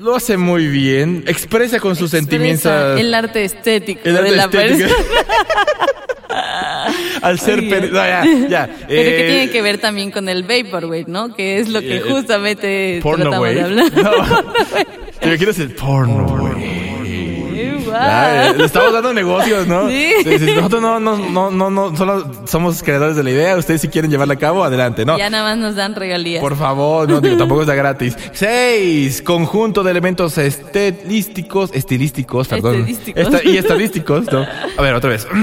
Lo 0.00 0.14
hace 0.14 0.36
muy 0.36 0.68
bien, 0.68 1.24
expresa 1.26 1.80
con 1.80 1.96
sus 1.96 2.12
sentimientos 2.12 3.00
El 3.00 3.12
arte 3.12 3.42
estético 3.44 4.00
el 4.04 4.16
arte 4.16 4.30
de 4.30 4.36
la 4.36 4.44
estético. 4.44 4.78
persona. 4.88 4.94
al 7.22 7.38
ser... 7.40 7.58
Ay, 7.58 7.68
per- 7.68 7.92
no, 7.92 7.98
ya, 7.98 8.24
ya. 8.48 8.66
Pero 8.66 8.86
que 8.88 9.26
eh, 9.26 9.28
tiene 9.30 9.50
que 9.50 9.62
ver 9.62 9.78
también 9.78 10.10
con 10.12 10.28
el 10.28 10.44
vaporwave, 10.44 11.06
¿no? 11.08 11.34
Que 11.34 11.58
es 11.58 11.68
lo 11.68 11.80
que 11.80 11.96
eh, 11.96 12.00
justamente 12.00 13.00
Porno, 13.02 13.24
tratamos 13.24 13.38
güey. 13.48 13.54
de 13.56 13.62
hablar. 13.62 13.92
No. 13.92 14.52
Te 15.20 15.36
quiero 15.36 15.52
decir 15.52 15.74
porno, 15.74 16.37
le 18.56 18.64
estamos 18.64 18.92
dando 18.92 19.12
negocios, 19.12 19.66
¿no? 19.66 19.88
Sí. 19.88 20.12
Nosotros 20.56 20.80
no, 20.82 21.00
no, 21.00 21.16
no, 21.16 21.50
no, 21.50 21.70
no, 21.70 21.96
solo 21.96 22.30
somos 22.46 22.82
creadores 22.82 23.16
de 23.16 23.22
la 23.24 23.30
idea. 23.30 23.56
Ustedes 23.56 23.80
si 23.80 23.88
quieren 23.88 24.10
llevarla 24.10 24.34
a 24.34 24.38
cabo, 24.38 24.64
adelante, 24.64 25.04
¿no? 25.04 25.18
Ya 25.18 25.30
nada 25.30 25.44
más 25.44 25.58
nos 25.58 25.74
dan 25.76 25.94
regalías. 25.94 26.40
Por 26.40 26.56
favor, 26.56 27.08
no, 27.08 27.20
digo, 27.20 27.36
tampoco 27.36 27.62
está 27.62 27.74
gratis. 27.74 28.16
Seis, 28.32 29.22
conjunto 29.22 29.82
de 29.82 29.90
elementos 29.90 30.38
estilísticos, 30.38 31.70
estilísticos, 31.72 32.48
perdón. 32.48 32.76
Estadísticos. 32.76 33.22
Esta- 33.22 33.48
y 33.48 33.56
estadísticos, 33.56 34.32
¿no? 34.32 34.46
A 34.78 34.82
ver, 34.82 34.94
otra 34.94 35.10
vez. 35.10 35.26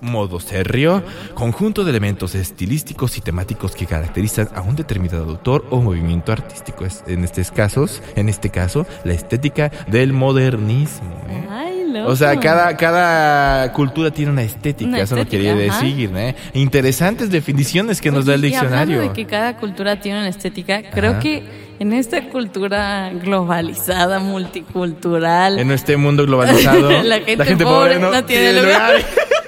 Modo 0.00 0.40
serio, 0.40 1.00
conjunto 1.34 1.84
de 1.84 1.90
elementos 1.90 2.34
estilísticos 2.34 3.16
y 3.18 3.20
temáticos 3.20 3.76
que 3.76 3.86
caracterizan 3.86 4.48
a 4.52 4.60
un 4.60 4.74
determinado 4.74 5.22
autor 5.30 5.64
o 5.70 5.80
movimiento 5.80 6.32
artístico. 6.32 6.84
Es- 6.84 7.04
En 7.06 7.22
estos 7.22 7.52
casos, 7.52 8.02
en 8.16 8.28
este 8.28 8.50
caso, 8.50 8.84
la 9.04 9.12
estética 9.12 9.70
del 9.86 10.12
modernismo. 10.12 11.08
¿eh? 11.28 11.46
Loco. 11.92 12.10
O 12.10 12.16
sea, 12.16 12.38
cada, 12.40 12.76
cada 12.76 13.72
cultura 13.72 14.10
tiene 14.10 14.32
una 14.32 14.42
estética, 14.42 14.88
Una 14.88 15.00
eso 15.00 15.16
lo 15.16 15.26
quería 15.26 15.52
ajá. 15.52 15.60
decir, 15.60 16.10
¿eh? 16.14 16.34
Interesantes 16.54 17.30
definiciones 17.30 18.00
que 18.00 18.10
nos 18.10 18.26
da 18.26 18.34
el 18.34 18.42
diccionario. 18.42 19.00
de 19.00 19.12
que 19.12 19.26
cada 19.26 19.56
cultura 19.56 20.00
tiene 20.00 20.20
una 20.20 20.28
estética, 20.28 20.82
creo 20.90 21.18
que 21.20 21.42
en 21.78 21.92
esta 21.92 22.28
cultura 22.28 23.10
globalizada, 23.22 24.20
multicultural, 24.20 25.58
En 25.58 25.70
este 25.70 25.96
mundo 25.96 26.24
globalizado, 26.26 26.90
La 27.02 27.20
gente 27.20 27.64
pobre 27.64 27.98
no 27.98 28.24
tiene 28.24 28.52
lugar. 28.62 28.94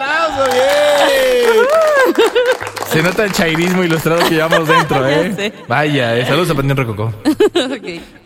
¡Aplauso, 0.00 0.52
bien! 0.52 1.66
Se 2.92 3.02
nota 3.02 3.24
el 3.24 3.32
chairismo 3.32 3.82
ilustrado 3.84 4.20
que 4.28 4.34
llevamos 4.36 4.68
dentro, 4.68 5.06
¿eh? 5.08 5.28
Ya 5.30 5.36
sé. 5.36 5.52
Vaya, 5.68 6.16
eh, 6.16 6.24
saludos 6.24 6.50
a 6.50 6.54
Panteón 6.54 6.76
Rococó. 6.78 7.12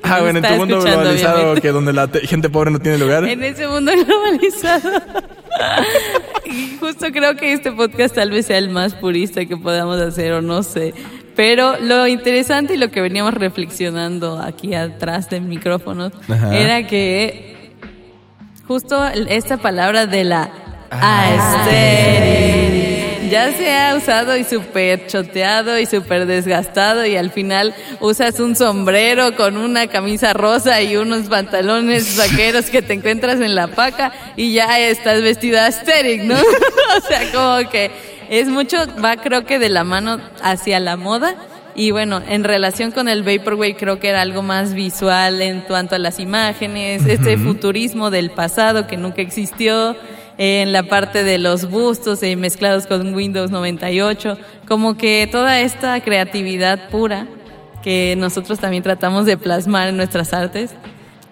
Ah, 0.02 0.20
bueno, 0.20 0.38
en 0.38 0.44
tu 0.44 0.54
mundo 0.54 0.80
globalizado, 0.80 1.34
obviamente. 1.36 1.60
que 1.62 1.68
donde 1.72 1.92
la 1.92 2.06
te- 2.08 2.26
gente 2.26 2.48
pobre 2.50 2.70
no 2.70 2.78
tiene 2.78 2.98
lugar. 2.98 3.24
En 3.24 3.42
ese 3.42 3.66
mundo 3.66 3.90
globalizado. 3.92 4.90
Justo 6.80 7.06
creo 7.12 7.36
que 7.36 7.52
este 7.52 7.72
podcast 7.72 8.14
tal 8.14 8.30
vez 8.30 8.46
sea 8.46 8.58
el 8.58 8.70
más 8.70 8.94
purista 8.94 9.44
que 9.46 9.56
podamos 9.56 10.00
hacer 10.00 10.32
o 10.34 10.42
no 10.42 10.62
sé. 10.62 10.94
Pero 11.36 11.78
lo 11.80 12.06
interesante 12.06 12.74
y 12.74 12.76
lo 12.76 12.90
que 12.90 13.00
veníamos 13.00 13.34
reflexionando 13.34 14.40
aquí 14.40 14.74
atrás 14.74 15.30
del 15.30 15.42
micrófono 15.42 16.10
Ajá. 16.28 16.56
era 16.56 16.86
que 16.86 17.72
justo 18.66 19.04
esta 19.06 19.56
palabra 19.56 20.06
de 20.06 20.24
la. 20.24 20.50
Aesthetic 20.90 22.80
ya 23.30 23.52
se 23.52 23.72
ha 23.72 23.94
usado 23.94 24.36
y 24.36 24.42
súper 24.42 25.06
choteado 25.06 25.78
y 25.78 25.86
súper 25.86 26.26
desgastado 26.26 27.06
y 27.06 27.16
al 27.16 27.30
final 27.30 27.72
usas 28.00 28.40
un 28.40 28.56
sombrero 28.56 29.36
con 29.36 29.56
una 29.56 29.86
camisa 29.86 30.32
rosa 30.32 30.82
y 30.82 30.96
unos 30.96 31.28
pantalones 31.28 32.16
vaqueros 32.16 32.70
que 32.70 32.82
te 32.82 32.94
encuentras 32.94 33.40
en 33.40 33.54
la 33.54 33.68
paca 33.68 34.12
y 34.34 34.52
ya 34.52 34.80
estás 34.80 35.22
vestida 35.22 35.66
aesthetic, 35.66 36.24
¿no? 36.24 36.34
o 36.98 37.06
sea, 37.06 37.30
como 37.30 37.70
que 37.70 37.92
es 38.28 38.48
mucho, 38.48 38.78
va 39.02 39.16
creo 39.16 39.44
que 39.44 39.60
de 39.60 39.68
la 39.68 39.84
mano 39.84 40.20
hacia 40.42 40.80
la 40.80 40.96
moda. 40.96 41.36
Y 41.76 41.92
bueno, 41.92 42.20
en 42.28 42.42
relación 42.42 42.90
con 42.90 43.08
el 43.08 43.22
Vaporwave 43.22 43.76
creo 43.76 44.00
que 44.00 44.08
era 44.08 44.22
algo 44.22 44.42
más 44.42 44.74
visual 44.74 45.40
en 45.40 45.60
cuanto 45.60 45.94
a 45.94 45.98
las 45.98 46.18
imágenes, 46.18 47.06
este 47.06 47.38
futurismo 47.38 48.10
del 48.10 48.32
pasado 48.32 48.88
que 48.88 48.96
nunca 48.96 49.22
existió, 49.22 49.96
en 50.42 50.72
la 50.72 50.84
parte 50.84 51.22
de 51.22 51.36
los 51.36 51.68
bustos 51.68 52.22
eh, 52.22 52.34
mezclados 52.34 52.86
con 52.86 53.14
Windows 53.14 53.50
98, 53.50 54.38
como 54.66 54.96
que 54.96 55.28
toda 55.30 55.60
esta 55.60 56.00
creatividad 56.00 56.88
pura 56.88 57.26
que 57.82 58.14
nosotros 58.16 58.58
también 58.58 58.82
tratamos 58.82 59.26
de 59.26 59.36
plasmar 59.36 59.88
en 59.88 59.98
nuestras 59.98 60.32
artes, 60.32 60.70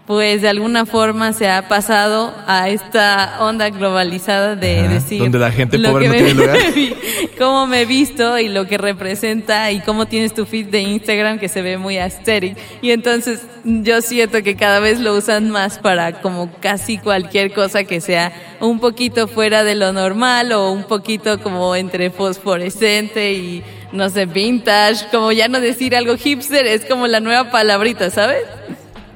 pues 0.08 0.40
de 0.40 0.48
alguna 0.48 0.86
forma 0.86 1.34
se 1.34 1.48
ha 1.50 1.68
pasado 1.68 2.34
a 2.46 2.70
esta 2.70 3.36
onda 3.40 3.68
globalizada 3.68 4.56
de 4.56 4.80
Ajá, 4.80 4.88
decir 4.94 5.20
donde 5.20 5.38
la 5.38 5.52
gente 5.52 5.76
lo 5.76 5.90
pobre 5.92 6.04
que 6.04 6.08
no 6.08 6.14
me- 6.14 6.22
tiene 6.24 6.40
lugar. 6.40 6.58
cómo 7.38 7.66
me 7.66 7.82
he 7.82 7.84
visto 7.84 8.38
y 8.38 8.48
lo 8.48 8.66
que 8.66 8.78
representa 8.78 9.70
y 9.70 9.80
cómo 9.80 10.06
tienes 10.06 10.32
tu 10.32 10.46
feed 10.46 10.68
de 10.68 10.80
Instagram 10.80 11.38
que 11.38 11.48
se 11.50 11.60
ve 11.60 11.76
muy 11.76 11.98
aesthetic 11.98 12.56
y 12.80 12.92
entonces 12.92 13.42
yo 13.64 14.00
siento 14.00 14.42
que 14.42 14.56
cada 14.56 14.80
vez 14.80 14.98
lo 14.98 15.14
usan 15.14 15.50
más 15.50 15.78
para 15.78 16.22
como 16.22 16.50
casi 16.58 16.96
cualquier 16.96 17.52
cosa 17.52 17.84
que 17.84 18.00
sea 18.00 18.32
un 18.60 18.80
poquito 18.80 19.28
fuera 19.28 19.62
de 19.62 19.74
lo 19.74 19.92
normal 19.92 20.52
o 20.52 20.72
un 20.72 20.84
poquito 20.84 21.38
como 21.40 21.76
entre 21.76 22.10
fosforescente 22.10 23.32
y 23.34 23.62
no 23.92 24.08
sé, 24.10 24.24
vintage, 24.26 25.06
como 25.10 25.32
ya 25.32 25.48
no 25.48 25.60
decir 25.60 25.94
algo 25.96 26.16
hipster, 26.16 26.66
es 26.66 26.84
como 26.84 27.06
la 27.06 27.20
nueva 27.20 27.50
palabrita, 27.50 28.10
¿sabes? 28.10 28.42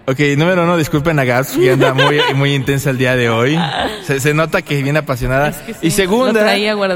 Ok, 0.05 0.19
número 0.37 0.65
uno, 0.65 0.77
disculpen 0.77 1.17
a 1.21 1.25
Gaps, 1.25 1.53
que 1.57 1.71
anda 1.71 1.95
muy, 1.95 2.21
muy 2.35 2.55
intensa 2.55 2.91
el 2.91 2.99
día 2.99 3.15
de 3.15 3.31
hoy. 3.31 3.57
Se, 4.05 4.19
se 4.19 4.35
nota 4.35 4.61
que 4.61 4.83
viene 4.83 4.99
apasionada. 4.99 5.51
Es 5.51 5.57
que 5.59 5.75
sí, 5.75 5.79
y 5.83 5.91
segunda, 5.93 6.45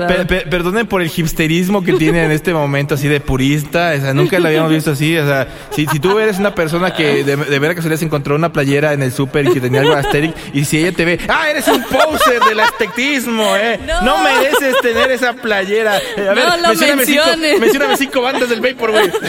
per- 0.09 0.27
per- 0.27 0.51
perdonen 0.51 0.89
por 0.89 1.01
el 1.03 1.11
hipsterismo 1.15 1.85
que 1.85 1.93
tiene 1.93 2.25
en 2.25 2.33
este 2.33 2.53
momento 2.53 2.97
así 2.97 3.07
de 3.07 3.21
purista. 3.21 3.93
O 3.97 4.01
sea, 4.01 4.13
nunca 4.13 4.41
lo 4.41 4.49
habíamos 4.49 4.73
visto 4.73 4.91
así. 4.91 5.17
O 5.17 5.25
sea, 5.25 5.47
si, 5.71 5.87
si 5.87 6.01
tú 6.01 6.19
eres 6.19 6.39
una 6.41 6.53
persona 6.53 6.93
que 6.95 7.23
de, 7.23 7.37
de 7.37 7.59
vera 7.61 7.77
casualidad 7.77 8.01
se 8.01 8.07
encontró 8.07 8.35
una 8.35 8.53
playera 8.53 8.93
en 8.93 9.03
el 9.05 9.13
súper 9.13 9.47
y 9.47 9.53
que 9.53 9.61
tenía 9.61 9.83
algo 9.83 9.95
asteric, 9.95 10.35
y 10.53 10.65
si 10.65 10.79
ella 10.81 10.91
te 10.91 11.05
ve, 11.05 11.21
¡ah, 11.29 11.49
eres 11.49 11.69
un 11.69 11.85
poser 11.85 12.41
del 12.43 12.59
astericismo, 12.59 13.55
eh! 13.57 13.79
No, 13.87 14.03
No. 14.03 14.19
mereces 14.25 14.81
tener 14.83 15.13
esa 15.13 15.33
playera. 15.35 15.99
Eh, 15.99 16.29
a 16.29 16.35
ver, 16.35 16.45
No 16.45 16.57
lo 16.57 16.69
mencióname 16.71 17.05
cinco, 17.07 17.23
mencióname 17.61 17.97
cinco 17.97 18.23
bandas 18.23 18.49
del 18.49 18.61
Vapor, 18.61 18.91
güey. 18.91 19.11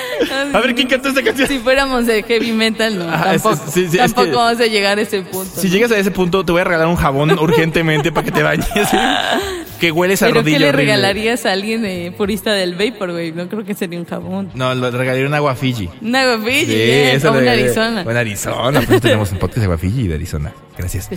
A 0.54 0.60
ver, 0.60 0.74
¿quién 0.74 0.88
cantó 0.88 1.08
esta 1.08 1.22
canción? 1.22 1.48
Si 1.48 1.58
fuéramos 1.58 2.06
de 2.06 2.22
heavy 2.22 2.52
metal, 2.52 2.98
no, 2.98 3.06
Ah, 3.10 3.34
es- 3.34 3.42
tampoco, 3.42 3.70
sí, 3.70 3.86
sí, 3.88 3.96
es 3.98 4.02
tampoco 4.14 4.24
que- 4.30 4.36
vamos 4.36 4.60
a 4.60 4.66
llegar 4.66 4.98
a 4.98 5.02
ese 5.02 5.22
punto. 5.22 5.60
Si 5.60 5.66
¿no? 5.68 5.72
llegas 5.74 5.92
a 5.92 5.98
ese 5.98 6.10
punto, 6.10 6.44
te 6.44 6.52
voy 6.52 6.60
a 6.60 6.64
regalar 6.64 6.86
un 6.88 6.96
jabón 6.96 7.30
urgentemente 7.38 8.12
para 8.12 8.24
que 8.24 8.32
te 8.32 8.42
bañes. 8.42 8.66
que 9.80 9.92
hueles 9.92 10.22
a 10.22 10.26
¿Pero 10.26 10.40
rodilla 10.40 10.56
qué 10.56 10.62
le 10.62 10.68
horrible. 10.70 10.92
regalarías 10.94 11.44
a 11.46 11.52
alguien 11.52 11.84
eh, 11.84 12.12
purista 12.16 12.52
del 12.54 12.74
Vaporwave? 12.76 13.32
No 13.32 13.48
creo 13.48 13.64
que 13.64 13.74
sería 13.74 13.98
un 13.98 14.06
jabón. 14.06 14.50
No, 14.54 14.74
le 14.74 14.90
regalaría 14.90 15.26
un 15.26 15.34
agua 15.34 15.54
Fiji. 15.54 15.88
Una 16.00 16.38
Fiji, 16.38 16.66
Sí, 16.66 16.74
bien, 16.74 17.16
o 17.26 17.32
regalaría- 17.32 17.52
Arizona. 17.66 18.04
Una 18.06 18.20
Arizona. 18.20 18.80
Pues 18.86 19.00
tenemos 19.02 19.32
un 19.32 19.38
podcast 19.38 19.58
de 19.58 19.64
agua 19.64 19.78
Fiji 19.78 20.08
de 20.08 20.14
Arizona. 20.14 20.52
Gracias. 20.78 21.08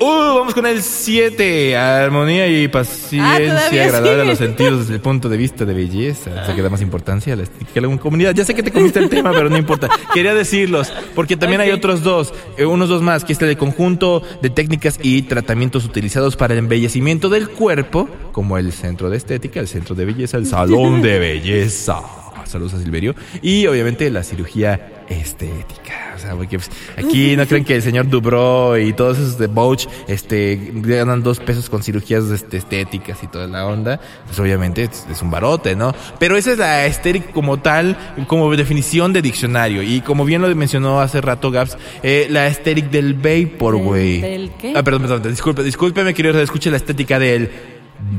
Uh, 0.00 0.38
vamos 0.38 0.54
con 0.54 0.66
el 0.66 0.82
7. 0.82 1.76
Armonía 1.76 2.46
y 2.48 2.66
Ah, 2.66 2.70
paciencia 2.70 3.48
todavía 3.48 3.84
agradable 3.84 4.22
a 4.22 4.24
los 4.24 4.38
sentidos 4.38 4.80
desde 4.80 4.94
el 4.94 5.00
punto 5.00 5.28
de 5.28 5.36
vista 5.36 5.64
de 5.64 5.74
belleza. 5.74 6.30
O 6.30 6.46
sea, 6.46 6.54
que 6.54 6.62
da 6.62 6.70
más 6.70 6.80
importancia 6.80 7.32
a 7.32 7.36
la 7.36 7.42
estética 7.42 7.80
de 7.80 7.86
la 7.86 7.96
comunidad. 7.98 8.34
Ya 8.34 8.44
sé 8.44 8.54
que 8.54 8.62
te 8.62 8.70
comiste 8.70 8.98
el 8.98 9.08
tema, 9.08 9.32
pero 9.32 9.48
no 9.48 9.56
importa. 9.56 9.88
Quería 10.14 10.34
decirlos, 10.34 10.92
porque 11.14 11.36
también 11.36 11.60
hay 11.60 11.70
otros 11.70 12.02
dos, 12.02 12.32
eh, 12.56 12.64
unos 12.64 12.88
dos 12.88 13.02
más, 13.02 13.24
que 13.24 13.32
es 13.32 13.42
el 13.42 13.56
conjunto 13.56 14.22
de 14.40 14.50
técnicas 14.50 14.98
y 15.02 15.22
tratamientos 15.22 15.84
utilizados 15.84 16.36
para 16.36 16.54
el 16.54 16.60
embellecimiento 16.60 17.28
del 17.28 17.48
cuerpo, 17.48 18.08
como 18.32 18.58
el 18.58 18.72
centro 18.72 19.10
de 19.10 19.16
estética, 19.16 19.60
el 19.60 19.68
centro 19.68 19.94
de 19.94 20.04
belleza, 20.04 20.36
el 20.36 20.46
salón 20.46 21.02
de 21.02 21.18
belleza. 21.18 22.00
Saludos 22.44 22.74
a 22.74 22.78
Silverio. 22.78 23.14
Y 23.40 23.66
obviamente 23.66 24.10
la 24.10 24.22
cirugía 24.22 24.91
estética. 25.20 26.12
O 26.16 26.18
sea, 26.18 26.34
porque 26.34 26.58
pues, 26.58 26.70
aquí 26.96 27.36
no 27.36 27.46
creen 27.46 27.64
que 27.64 27.74
el 27.76 27.82
señor 27.82 28.08
Dubro 28.08 28.76
y 28.78 28.92
todos 28.92 29.18
esos 29.18 29.38
de 29.38 29.46
Bouch 29.46 29.86
este, 30.08 30.70
ganan 30.74 31.22
dos 31.22 31.40
pesos 31.40 31.68
con 31.70 31.82
cirugías 31.82 32.24
este, 32.24 32.56
estéticas 32.58 33.22
y 33.22 33.26
toda 33.26 33.46
la 33.46 33.66
onda. 33.66 34.00
Pues 34.26 34.38
obviamente 34.38 34.84
es, 34.84 35.06
es 35.10 35.22
un 35.22 35.30
barote, 35.30 35.74
¿no? 35.76 35.94
Pero 36.18 36.36
esa 36.36 36.52
es 36.52 36.58
la 36.58 36.86
estética 36.86 37.32
como 37.32 37.58
tal, 37.60 37.96
como 38.26 38.54
definición 38.54 39.12
de 39.12 39.22
diccionario. 39.22 39.82
Y 39.82 40.00
como 40.00 40.24
bien 40.24 40.42
lo 40.42 40.54
mencionó 40.54 41.00
hace 41.00 41.20
rato 41.20 41.50
Gaps, 41.50 41.76
eh, 42.02 42.26
la 42.30 42.46
estética 42.46 42.88
del 42.88 43.14
vapor, 43.14 43.74
¿Del- 43.76 43.84
güey. 43.84 44.20
del 44.20 44.50
qué? 44.60 44.72
Ah, 44.76 44.82
perdón, 44.82 45.02
perdón, 45.02 45.22
disculpe, 45.30 45.62
discúlpeme, 45.62 46.14
querido, 46.14 46.40
escuche 46.40 46.70
la 46.70 46.76
estética 46.76 47.18
del 47.18 47.50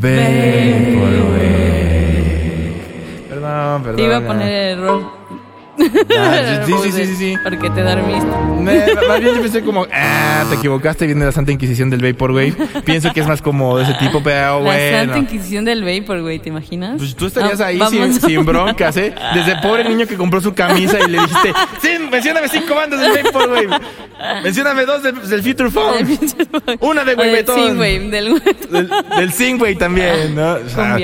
vapor, 0.02 0.12
güey. 1.30 1.64
Perdón, 3.30 3.84
perdón. 3.84 3.96
Te 3.96 4.04
iba 4.04 4.18
a 4.18 4.22
poner 4.28 4.78
error. 4.78 5.23
Ah, 6.18 6.64
sí, 6.66 6.74
sí, 6.84 6.92
sí, 6.92 7.06
sí, 7.06 7.16
sí. 7.16 7.36
Porque 7.44 7.70
te 7.70 7.82
dormiste. 7.82 8.28
Me- 8.60 9.08
más 9.08 9.20
bien 9.20 9.36
yo 9.36 9.42
pensé 9.42 9.62
como, 9.62 9.86
ah, 9.92 10.46
te 10.50 10.56
equivocaste, 10.56 11.06
viene 11.06 11.26
la 11.26 11.32
Santa 11.32 11.52
Inquisición 11.52 11.90
del 11.90 12.02
Vaporwave. 12.02 12.54
Pienso 12.86 13.12
que 13.12 13.20
es 13.22 13.28
más 13.28 13.42
como 13.42 13.78
de 13.78 13.84
ese 13.84 13.94
tipo, 13.96 14.22
pero 14.24 14.62
La 14.62 14.72
Santa 14.74 15.06
bueno. 15.06 15.18
Inquisición 15.18 15.66
del 15.66 15.84
Vaporwave, 15.84 16.40
¿te 16.40 16.50
imaginas? 16.50 16.96
Pues 16.98 17.16
tú 17.16 17.26
estarías 17.26 17.60
Ah, 17.62 17.68
ahí 17.68 17.80
sin, 17.90 18.14
sin 18.22 18.46
broncas, 18.46 18.96
¿eh? 18.98 19.14
Desde 19.34 19.56
pobre 19.62 19.88
niño 19.88 20.06
que 20.08 20.16
compró 20.16 20.42
su 20.42 20.54
camisa 20.54 20.98
y 21.06 21.10
le 21.12 21.20
dijiste, 21.20 21.54
sí, 21.82 21.90
mencióname 22.12 22.48
cinco 22.50 22.76
bandas 22.76 23.00
del 23.02 23.24
Vaporwave. 23.24 23.70
Mencióname 24.44 24.86
dos 24.86 25.04
del, 25.04 25.28
del 25.30 25.44
Future 25.44 25.70
Phone. 25.70 26.18
Una 26.80 27.04
de 27.04 27.14
O 27.14 27.18
del. 27.22 27.46
Synthwave, 27.46 28.10
del 28.10 28.42
Del, 28.70 28.90
del 29.18 29.34
Singway 29.34 29.76
también, 29.76 30.36
¿no? 30.36 30.54
O 30.54 30.70
sea. 30.70 30.98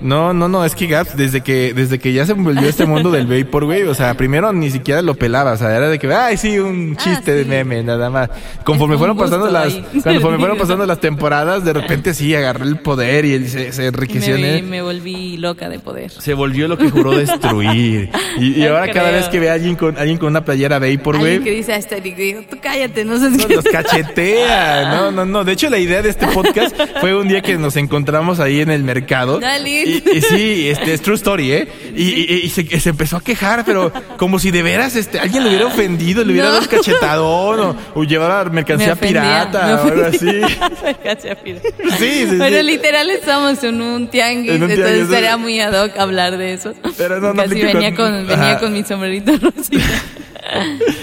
No, 0.00 0.32
no, 0.34 0.48
no, 0.48 0.64
es 0.64 0.74
que 0.74 0.86
Gaps, 0.86 1.16
desde 1.16 1.40
que, 1.42 1.72
desde 1.74 1.98
que 1.98 2.12
ya 2.12 2.26
se 2.26 2.32
envolvió 2.32 2.68
este 2.68 2.84
mundo 2.86 3.10
del 3.10 3.26
Vaporwave, 3.26 3.88
o 3.88 3.94
sea, 3.94 4.14
primero 4.16 4.52
ni 4.52 4.70
siquiera 4.70 5.02
lo 5.02 5.14
pelaba, 5.14 5.52
o 5.52 5.56
sea, 5.56 5.76
era 5.76 5.88
de 5.88 5.98
que, 5.98 6.12
ay, 6.12 6.36
sí, 6.36 6.58
un 6.58 6.96
Ah, 6.98 7.02
chiste 7.02 7.32
de 7.32 7.44
meme, 7.44 7.82
nada 7.82 8.10
más. 8.10 8.30
Conforme 8.64 8.96
fueron 8.98 9.16
pasando 9.16 9.48
las, 9.50 9.72
conforme 10.02 10.38
fueron 10.38 10.58
pasando 10.58 10.86
las 10.86 11.00
temporadas, 11.00 11.64
de 11.64 11.72
repente 11.72 12.14
sí, 12.14 12.34
agarró 12.34 12.64
el 12.64 12.78
poder 12.78 13.24
y 13.24 13.32
él 13.34 13.48
se, 13.48 13.72
se 13.72 13.84
Y 13.84 13.86
enriqueció 13.86 14.34
en 14.36 14.40
me, 14.40 14.58
él. 14.58 14.62
me 14.64 14.82
volví 14.82 15.36
loca 15.36 15.68
de 15.68 15.78
poder. 15.78 16.10
Se 16.10 16.34
volvió 16.34 16.68
lo 16.68 16.78
que 16.78 16.90
juró 16.90 17.12
destruir. 17.16 18.10
Y, 18.38 18.66
ahora 18.66 18.90
cada 18.92 19.10
vez 19.10 19.28
que 19.28 19.40
ve 19.40 19.48
a 19.48 19.54
alguien 19.54 19.76
con, 19.76 19.96
alguien 19.96 20.18
con 20.18 20.28
una 20.28 20.44
playera 20.44 20.76
Alguien 20.76 20.98
que 20.98 20.98
Vaporwave, 20.98 21.38
dice 21.50 21.72
aesthetic, 21.72 22.16
digo, 22.16 22.40
tú 22.50 22.58
cállate, 22.60 23.04
no 23.04 23.18
sé 23.18 23.30
no, 23.30 23.48
nos 23.48 23.64
cachetea. 23.64 24.90
No, 24.94 25.10
no, 25.10 25.24
no. 25.24 25.44
De 25.44 25.52
hecho, 25.52 25.70
la 25.70 25.78
idea 25.78 26.02
de 26.02 26.10
este 26.10 26.26
podcast 26.28 26.76
fue 27.00 27.14
un 27.16 27.28
día 27.28 27.40
que 27.40 27.56
nos 27.56 27.76
encontramos 27.76 28.40
ahí 28.40 28.60
en 28.60 28.70
el 28.70 28.82
mercado. 28.82 29.40
Dale. 29.40 29.82
Y, 29.84 30.02
y 30.16 30.20
sí, 30.20 30.68
este 30.68 30.92
es 30.94 31.00
true 31.02 31.16
story, 31.16 31.52
¿eh? 31.52 31.68
Y, 31.94 32.02
y- 32.02 32.40
y 32.44 32.48
se, 32.50 32.64
se 32.80 32.90
empezó 32.90 33.16
a 33.16 33.20
quejar, 33.22 33.64
pero 33.64 33.90
como 34.16 34.38
si 34.38 34.50
de 34.50 34.62
veras 34.62 34.96
este, 34.96 35.18
alguien 35.20 35.42
le 35.44 35.50
hubiera 35.50 35.66
ofendido, 35.66 36.24
le 36.24 36.32
hubiera 36.32 36.48
No. 36.48 36.54
dado 36.54 36.64
un 36.64 36.68
cachetadón 36.70 37.60
o, 37.60 37.76
o 37.94 38.04
llevara 38.04 38.44
mercancía 38.50 38.88
Me 38.88 38.92
ofendía, 38.94 39.20
pirata 39.50 39.66
me 39.66 39.72
o 39.74 39.82
algo 39.92 40.04
así. 40.06 40.26
Mercancía 40.84 41.34
pirata. 41.42 41.68
Sí, 41.98 42.26
sí, 42.28 42.36
Pero 42.38 42.56
sí. 42.56 42.62
literal 42.62 43.10
estamos 43.10 43.62
en 43.64 43.80
un 43.82 44.08
tianguis, 44.08 44.52
En 44.52 44.62
un 44.62 44.70
entonces 44.70 44.94
tianguis, 44.96 45.14
sería 45.14 45.32
¿no? 45.32 45.38
muy 45.38 45.60
ad 45.60 45.84
hoc 45.84 45.96
hablar 45.98 46.38
de 46.38 46.54
eso. 46.54 46.72
Pero 46.96 47.20
no, 47.20 47.28
no 47.34 47.42
Casi 47.42 47.46
aplica 47.54 47.66
venía 47.72 47.94
con- 47.94 48.12
con, 48.12 48.26
venía 48.26 48.58
con 48.58 48.72
mi 48.72 48.82
sombrerito 48.84 49.32
rosita. 49.40 49.84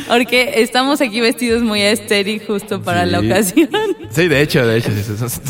Porque 0.08 0.54
estamos 0.62 1.02
aquí 1.02 1.20
vestidos 1.22 1.62
muy 1.64 1.82
aesthetic 1.82 2.48
justo 2.48 2.82
para 2.82 3.06
la 3.06 3.20
Sí. 3.20 3.28
ocasión. 3.28 3.70
Sí, 4.10 4.28
de 4.28 4.42
hecho, 4.42 4.66
de 4.66 4.78
hecho. 4.78 4.90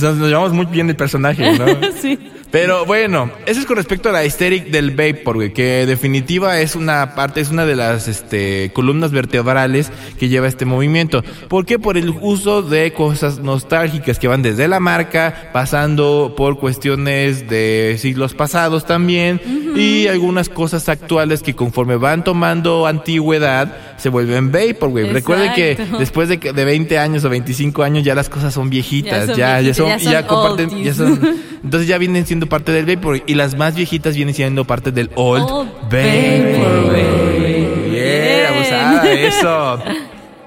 Nos 0.01 0.17
llevamos 0.27 0.53
muy 0.53 0.65
bien 0.65 0.89
el 0.89 0.95
personaje, 0.95 1.51
¿no? 1.57 1.65
sí. 2.01 2.17
Pero 2.53 2.86
bueno, 2.86 3.31
eso 3.48 3.60
es 3.60 3.65
con 3.65 3.77
respecto 3.77 4.10
a 4.10 4.12
la 4.12 4.19
aesthetic 4.19 4.65
del 4.67 4.91
Vapor, 4.91 5.38
güey, 5.38 5.53
que 5.53 5.88
definitiva 5.88 6.60
es 6.60 6.75
una 6.75 7.15
parte, 7.15 7.41
es 7.41 7.50
una 7.50 7.65
de 7.65 7.75
las 7.75 8.07
este, 8.07 8.69
columnas 8.74 9.10
vertebrales 9.10 9.91
que 10.19 10.29
lleva 10.29 10.48
este 10.48 10.63
movimiento. 10.63 11.24
¿Por 11.48 11.65
qué? 11.65 11.79
Por 11.79 11.98
el 11.98 12.12
uso 12.12 12.62
de 12.62 12.93
cosas 12.93 13.39
nostálgicas 13.39 14.19
que 14.19 14.27
van 14.27 14.43
desde 14.43 14.67
la 14.67 14.79
marca, 14.79 15.50
pasando 15.51 16.36
por 16.38 16.60
cuestiones 16.60 17.50
de 17.50 17.98
siglos 17.98 18.36
pasados 18.36 18.86
también, 18.86 19.41
y 19.75 20.05
algunas 20.05 20.48
cosas 20.48 20.89
actuales 20.89 21.41
que 21.41 21.55
conforme 21.55 21.95
van 21.95 22.24
tomando 22.24 22.86
antigüedad, 22.86 23.95
se 23.98 24.10
vuelven 24.10 24.51
Vapor, 24.51 24.89
güey. 24.89 25.12
Recuerden 25.12 25.53
que 25.53 25.75
después 25.98 26.29
de, 26.29 26.38
de 26.38 26.65
20 26.65 27.00
años 27.00 27.25
o 27.25 27.29
25 27.29 27.81
años 27.81 28.03
ya 28.03 28.13
las 28.13 28.29
cosas 28.29 28.53
son 28.53 28.69
viejitas, 28.69 29.25
Ya 29.29 29.33
son 29.33 29.38
ya, 29.38 29.60
viejitas, 29.60 29.77
son, 29.77 29.88
ya 29.88 29.98
ya 29.98 30.19
son 30.19 30.27
comparten, 30.27 30.83
ya 30.83 30.93
son, 30.93 31.19
entonces 31.63 31.88
ya 31.88 31.98
vienen 31.98 32.27
siendo 32.27 32.43
parte 32.48 32.72
del 32.72 32.86
Vapor 32.86 33.22
y 33.26 33.34
las 33.36 33.56
más 33.58 33.76
viejitas 33.76 34.16
vienen 34.16 34.34
siendo 34.36 34.66
parte 34.66 34.92
del 34.92 35.10
Old, 35.16 35.44
Old 35.50 35.72
Vapor, 35.84 35.92
Vapor, 35.92 36.86
güey. 36.86 37.04
güey. 37.38 37.90
Bien, 37.92 38.46
abusada, 38.48 39.12
eso. 39.12 39.80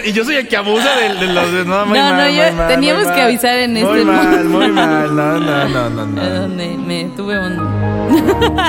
y 0.04 0.12
yo 0.12 0.24
soy 0.24 0.34
el 0.34 0.48
que 0.48 0.56
abusa 0.56 0.96
de, 0.96 1.14
de 1.14 1.26
los 1.32 1.52
de, 1.52 1.64
no, 1.64 1.86
muy 1.86 1.96
No, 1.96 2.10
no, 2.10 2.16
mal, 2.16 2.32
yo- 2.34 2.42
muy 2.42 2.52
mal, 2.52 2.68
teníamos 2.68 3.04
muy 3.04 3.12
que 3.12 3.18
mal. 3.20 3.28
avisar 3.28 3.56
en 3.58 3.72
muy 3.74 3.82
este 3.82 4.04
mal, 4.04 4.26
mundo. 4.44 4.58
muy 4.58 4.68
mal, 4.68 5.14
no, 5.16 5.38
no, 5.38 5.68
no, 5.68 5.90
no, 5.90 6.06
no. 6.06 6.30
donde 6.40 6.66
me 6.76 7.04
tuve 7.16 7.38
un... 7.38 7.56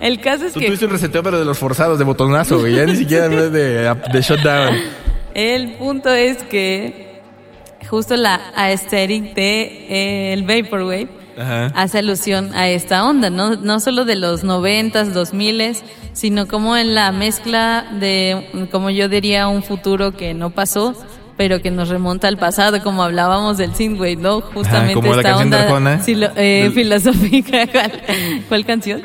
El 0.00 0.20
caso 0.20 0.46
es 0.46 0.52
Tú 0.52 0.58
que 0.58 0.66
tuviste 0.66 0.86
un 0.86 0.90
reseteo 0.90 1.22
pero 1.22 1.38
de 1.38 1.44
los 1.44 1.56
forzados 1.58 1.96
de 1.98 2.04
botonazo, 2.04 2.58
güey, 2.58 2.74
ya 2.74 2.86
ni 2.86 2.96
siquiera 2.96 3.28
de, 3.28 3.48
de 3.50 4.20
shutdown. 4.20 4.74
el 5.34 5.74
punto 5.74 6.10
es 6.12 6.38
que 6.42 7.11
justo 7.92 8.16
la 8.16 8.40
aesthetic 8.56 9.34
de 9.34 9.86
eh, 9.90 10.32
el 10.32 10.44
Vaporwave 10.44 11.08
Ajá. 11.38 11.66
hace 11.74 11.98
alusión 11.98 12.54
a 12.54 12.68
esta 12.70 13.04
onda, 13.06 13.28
¿no? 13.28 13.56
No 13.56 13.80
solo 13.80 14.06
de 14.06 14.16
los 14.16 14.44
noventas, 14.44 15.12
dos 15.12 15.34
miles, 15.34 15.84
sino 16.14 16.48
como 16.48 16.74
en 16.78 16.94
la 16.94 17.12
mezcla 17.12 17.84
de, 18.00 18.68
como 18.70 18.88
yo 18.88 19.10
diría, 19.10 19.46
un 19.48 19.62
futuro 19.62 20.12
que 20.12 20.32
no 20.32 20.48
pasó, 20.48 20.94
pero 21.36 21.60
que 21.60 21.70
nos 21.70 21.90
remonta 21.90 22.28
al 22.28 22.38
pasado, 22.38 22.82
como 22.82 23.02
hablábamos 23.02 23.58
del 23.58 23.74
synthwave, 23.74 24.16
¿no? 24.16 24.40
Justamente 24.40 24.94
como 24.94 25.08
la 25.14 25.16
esta 25.20 25.28
canción 25.30 25.50
de 25.50 25.56
onda 25.56 25.62
Arjona. 25.66 26.00
eh, 26.36 26.62
Del- 26.64 26.72
filosófica. 26.72 27.66
¿Cuál, 27.72 27.92
cuál 28.48 28.64
canción? 28.64 29.02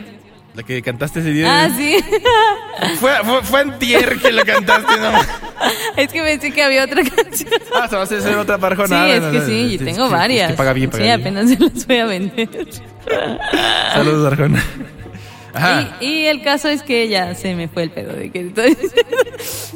La 0.58 0.64
que 0.64 0.82
cantaste 0.82 1.20
ese 1.20 1.30
día. 1.30 1.66
Ah, 1.66 1.70
sí. 1.70 1.98
Fue, 3.00 3.12
fue, 3.24 3.44
fue 3.44 3.62
antier 3.62 4.18
que 4.20 4.32
la 4.32 4.44
cantaste, 4.44 5.00
no. 5.00 5.12
es 5.98 6.12
que 6.12 6.22
pensé 6.22 6.52
que 6.52 6.64
había 6.64 6.84
otra 6.84 7.04
canción. 7.04 7.50
Ah, 7.76 7.88
se 7.88 7.96
va 7.96 8.02
a 8.02 8.06
hacer 8.06 8.36
otra 8.38 8.58
para 8.60 8.76
Sí, 8.88 8.94
es 8.94 9.24
que 9.26 9.42
sí, 9.42 9.74
y 9.74 9.78
tengo 9.80 10.10
varias. 10.10 10.54
paga 10.54 10.74
bien, 10.74 10.90
paga 10.92 11.04
sí, 11.04 11.10
apenas 11.10 11.50
se 11.50 11.58
las 11.60 11.86
voy 11.88 11.98
a 11.98 12.06
vender. 12.06 12.50
Saludos, 13.94 14.32
Arjona. 14.32 14.64
Ajá. 15.54 15.98
Y, 16.02 16.06
y 16.06 16.26
el 16.28 16.44
caso 16.44 16.70
es 16.70 16.84
que 16.84 17.08
ya 17.08 17.34
se 17.36 17.56
me 17.56 17.68
fue 17.68 17.84
el 17.84 17.90
pedo 17.90 18.14
de 18.14 18.30
que 18.30 18.42
estoy 18.42 18.78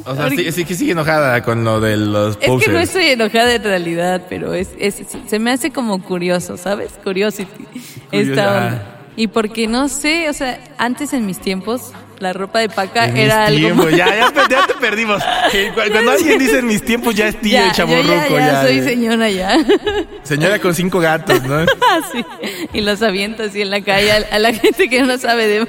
O 0.04 0.14
sea, 0.14 0.30
sí, 0.30 0.52
sí 0.52 0.64
que 0.64 0.74
sigue 0.74 0.92
enojada 0.92 1.42
con 1.42 1.64
lo 1.64 1.80
de 1.80 1.96
los 1.96 2.38
Es 2.40 2.46
posers. 2.46 2.66
que 2.66 2.72
no 2.72 2.78
estoy 2.80 3.06
enojada 3.06 3.52
en 3.54 3.64
realidad, 3.64 4.22
pero 4.28 4.54
es, 4.54 4.70
es- 4.78 5.02
se 5.26 5.38
me 5.40 5.50
hace 5.50 5.70
como 5.72 6.00
curioso, 6.02 6.56
¿sabes? 6.56 6.92
Curiosity. 7.02 7.66
Esta 8.12 8.42
ajá. 8.44 8.66
onda. 8.68 8.98
Y 9.16 9.26
porque 9.26 9.66
no 9.66 9.88
sé, 9.88 10.28
o 10.28 10.32
sea, 10.32 10.58
antes 10.78 11.12
en 11.12 11.26
mis 11.26 11.38
tiempos, 11.38 11.92
la 12.22 12.32
ropa 12.32 12.60
de 12.60 12.68
paca 12.68 13.06
En 13.06 13.16
era 13.16 13.40
mis 13.40 13.48
algo 13.48 13.58
tiempos, 13.58 13.90
ya, 13.90 14.06
ya, 14.08 14.32
ya 14.48 14.66
te 14.66 14.74
perdimos. 14.74 15.22
Cu- 15.22 15.74
Cuando 15.74 16.10
alguien 16.12 16.38
dice 16.38 16.58
en 16.60 16.66
mis 16.66 16.82
tiempos, 16.84 17.14
ya 17.14 17.28
es 17.28 17.40
tío 17.40 17.52
Ya, 17.52 17.72
chaborruco. 17.72 18.38
ya, 18.38 18.46
ya 18.46 18.62
soy 18.62 18.76
ya. 18.78 18.84
señora 18.84 19.30
ya. 19.30 19.58
Señora 20.22 20.58
con 20.60 20.74
cinco 20.74 21.00
gatos, 21.00 21.42
¿no? 21.42 21.56
Así. 21.58 22.24
Y 22.72 22.80
los 22.80 23.02
aviento 23.02 23.42
así 23.42 23.60
en 23.62 23.70
la 23.70 23.80
calle 23.82 24.12
a, 24.12 24.38
la 24.38 24.52
gente 24.54 24.88
que 24.88 25.02
no 25.02 25.18
sabe 25.18 25.46
de. 25.48 25.66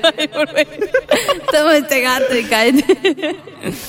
Toma 1.51 1.75
este 1.77 2.01
gato 2.01 2.36
y 2.38 2.43
cállate. 2.43 3.36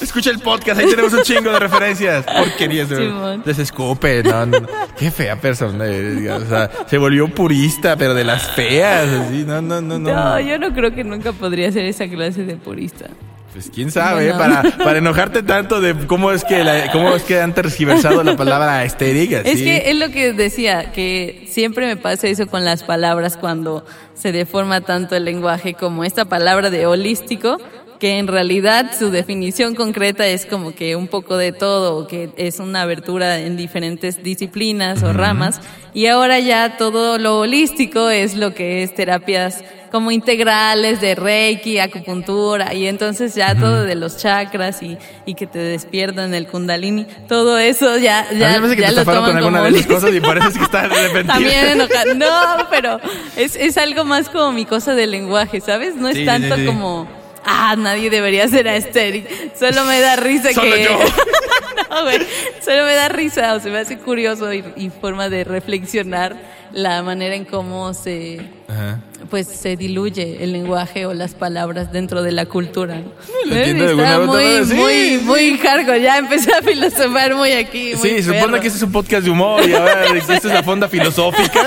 Escucha 0.00 0.30
el 0.30 0.38
podcast, 0.38 0.80
ahí 0.80 0.86
tenemos 0.86 1.12
un 1.12 1.22
chingo 1.22 1.50
de 1.52 1.58
referencias. 1.58 2.24
Porquerías. 2.24 2.88
de- 2.88 3.62
escupe, 3.62 4.22
no, 4.22 4.46
no. 4.46 4.58
Qué 4.98 5.10
fea 5.10 5.36
persona. 5.36 5.84
eh, 5.86 6.30
O 6.30 6.46
sea, 6.48 6.70
se 6.86 6.96
volvió 6.98 7.28
purista, 7.28 7.96
pero 7.96 8.14
de 8.14 8.24
las 8.24 8.48
feas, 8.52 9.08
así. 9.08 9.44
No, 9.46 9.60
no, 9.62 9.80
no, 9.80 9.98
no. 9.98 10.12
No, 10.14 10.40
yo 10.40 10.58
no 10.58 10.72
creo 10.72 10.94
que 10.94 11.04
nunca 11.04 11.32
podría 11.32 11.70
ser 11.72 11.84
esa 11.84 12.06
clase 12.08 12.42
de 12.44 12.53
purista. 12.58 13.06
Pues 13.52 13.70
quién 13.72 13.92
sabe, 13.92 14.32
Bueno. 14.32 14.38
para, 14.38 14.62
para 14.84 14.98
enojarte 14.98 15.44
tanto 15.44 15.80
de 15.80 15.94
cómo 16.08 16.32
es 16.32 16.42
que 16.44 16.64
la- 16.64 16.90
cómo 16.90 17.14
es 17.14 17.22
que 17.22 17.40
han 17.40 17.54
tergiversado 17.54 18.24
la 18.24 18.36
palabra 18.36 18.82
estérica. 18.84 19.42
Es 19.42 19.60
que 19.62 19.90
es 19.90 19.96
lo 19.96 20.08
que 20.10 20.32
decía, 20.32 20.90
que 20.90 21.44
siempre 21.48 21.86
me 21.86 21.96
pasa 21.96 22.26
eso 22.26 22.48
con 22.48 22.64
las 22.64 22.82
palabras 22.82 23.36
cuando 23.36 23.86
se 24.14 24.32
deforma 24.32 24.80
tanto 24.80 25.14
el 25.14 25.24
lenguaje 25.24 25.74
como 25.74 26.02
esta 26.02 26.24
palabra 26.24 26.68
de 26.70 26.86
holístico, 26.86 27.58
que 27.98 28.18
en 28.18 28.26
realidad 28.26 28.90
su 28.98 29.10
definición 29.10 29.74
concreta 29.74 30.26
es 30.26 30.46
como 30.46 30.74
que 30.74 30.96
un 30.96 31.08
poco 31.08 31.36
de 31.36 31.52
todo, 31.52 32.06
que 32.06 32.30
es 32.36 32.58
una 32.58 32.82
abertura 32.82 33.40
en 33.40 33.56
diferentes 33.56 34.22
disciplinas 34.22 35.02
o 35.02 35.12
ramas, 35.12 35.60
y 35.92 36.06
ahora 36.06 36.40
ya 36.40 36.76
todo 36.76 37.18
lo 37.18 37.38
holístico 37.38 38.10
es 38.10 38.34
lo 38.34 38.54
que 38.54 38.82
es 38.82 38.94
terapias 38.94 39.62
como 39.94 40.10
integrales 40.10 41.00
de 41.00 41.14
Reiki, 41.14 41.78
acupuntura, 41.78 42.74
y 42.74 42.88
entonces 42.88 43.36
ya 43.36 43.54
todo 43.54 43.84
de 43.84 43.94
los 43.94 44.16
chakras 44.16 44.82
y, 44.82 44.98
y 45.24 45.34
que 45.34 45.46
te 45.46 45.60
despiertan 45.60 46.34
el 46.34 46.48
kundalini, 46.48 47.06
todo 47.28 47.58
eso 47.58 47.96
ya, 47.98 48.26
ya, 48.32 48.60
que 48.60 48.76
ya 48.76 48.88
te 48.88 48.92
lo 48.92 49.00
estafaron 49.02 49.22
con 49.22 49.30
toman 49.30 49.36
alguna 49.36 49.58
como 49.58 49.70
de 49.70 49.78
esas 49.78 49.86
cosas 49.86 50.12
y 50.12 50.20
parece 50.20 50.58
que 50.58 50.64
arrepentida. 50.76 51.34
También 51.34 51.66
enojada. 51.66 52.14
No, 52.14 52.66
pero 52.70 52.98
es, 53.36 53.54
es 53.54 53.78
algo 53.78 54.04
más 54.04 54.28
como 54.28 54.50
mi 54.50 54.64
cosa 54.64 54.96
del 54.96 55.12
lenguaje, 55.12 55.60
¿sabes? 55.60 55.94
No 55.94 56.08
es 56.08 56.16
sí, 56.16 56.24
tanto 56.24 56.56
sí, 56.56 56.62
sí. 56.62 56.66
como, 56.66 57.08
ah, 57.44 57.74
nadie 57.76 58.10
debería 58.10 58.48
ser 58.48 58.68
aesthetic. 58.68 59.54
Solo 59.56 59.84
me 59.84 60.00
da 60.00 60.16
risa 60.16 60.52
Solo 60.52 60.74
que... 60.74 60.84
yo. 60.84 60.98
no, 61.90 62.02
güey. 62.02 62.18
Solo 62.60 62.84
me 62.84 62.94
da 62.94 63.08
risa 63.08 63.54
o 63.54 63.60
se 63.60 63.70
me 63.70 63.78
hace 63.78 63.98
curioso 63.98 64.52
y, 64.52 64.64
y 64.76 64.90
forma 64.90 65.28
de 65.28 65.44
reflexionar 65.44 66.36
la 66.72 67.02
manera 67.02 67.34
en 67.34 67.44
cómo 67.44 67.94
se... 67.94 68.40
Ajá. 68.68 69.00
Pues 69.34 69.48
se 69.48 69.74
diluye 69.74 70.44
el 70.44 70.52
lenguaje 70.52 71.06
o 71.06 71.12
las 71.12 71.34
palabras 71.34 71.90
dentro 71.90 72.22
de 72.22 72.30
la 72.30 72.46
cultura. 72.46 72.98
¿no? 72.98 73.12
lo 73.46 73.56
entiendo 73.56 73.84
de 73.84 73.92
Está 74.04 74.20
muy, 74.20 74.64
sí, 74.64 74.74
muy, 74.74 74.92
sí. 74.92 75.20
muy 75.24 75.58
cargo. 75.58 75.92
Ya 75.96 76.18
empecé 76.18 76.52
a 76.54 76.62
filosofar 76.62 77.34
muy 77.34 77.50
aquí. 77.50 77.94
muy 77.98 78.10
Sí, 78.10 78.22
se 78.22 78.32
supone 78.32 78.60
que 78.60 78.68
este 78.68 78.76
es 78.76 78.82
un 78.84 78.92
podcast 78.92 79.24
de 79.24 79.30
humor 79.32 79.68
y 79.68 79.72
ahora 79.74 80.04
esta 80.14 80.34
es 80.36 80.44
la 80.44 80.62
fonda 80.62 80.86
filosófica. 80.86 81.62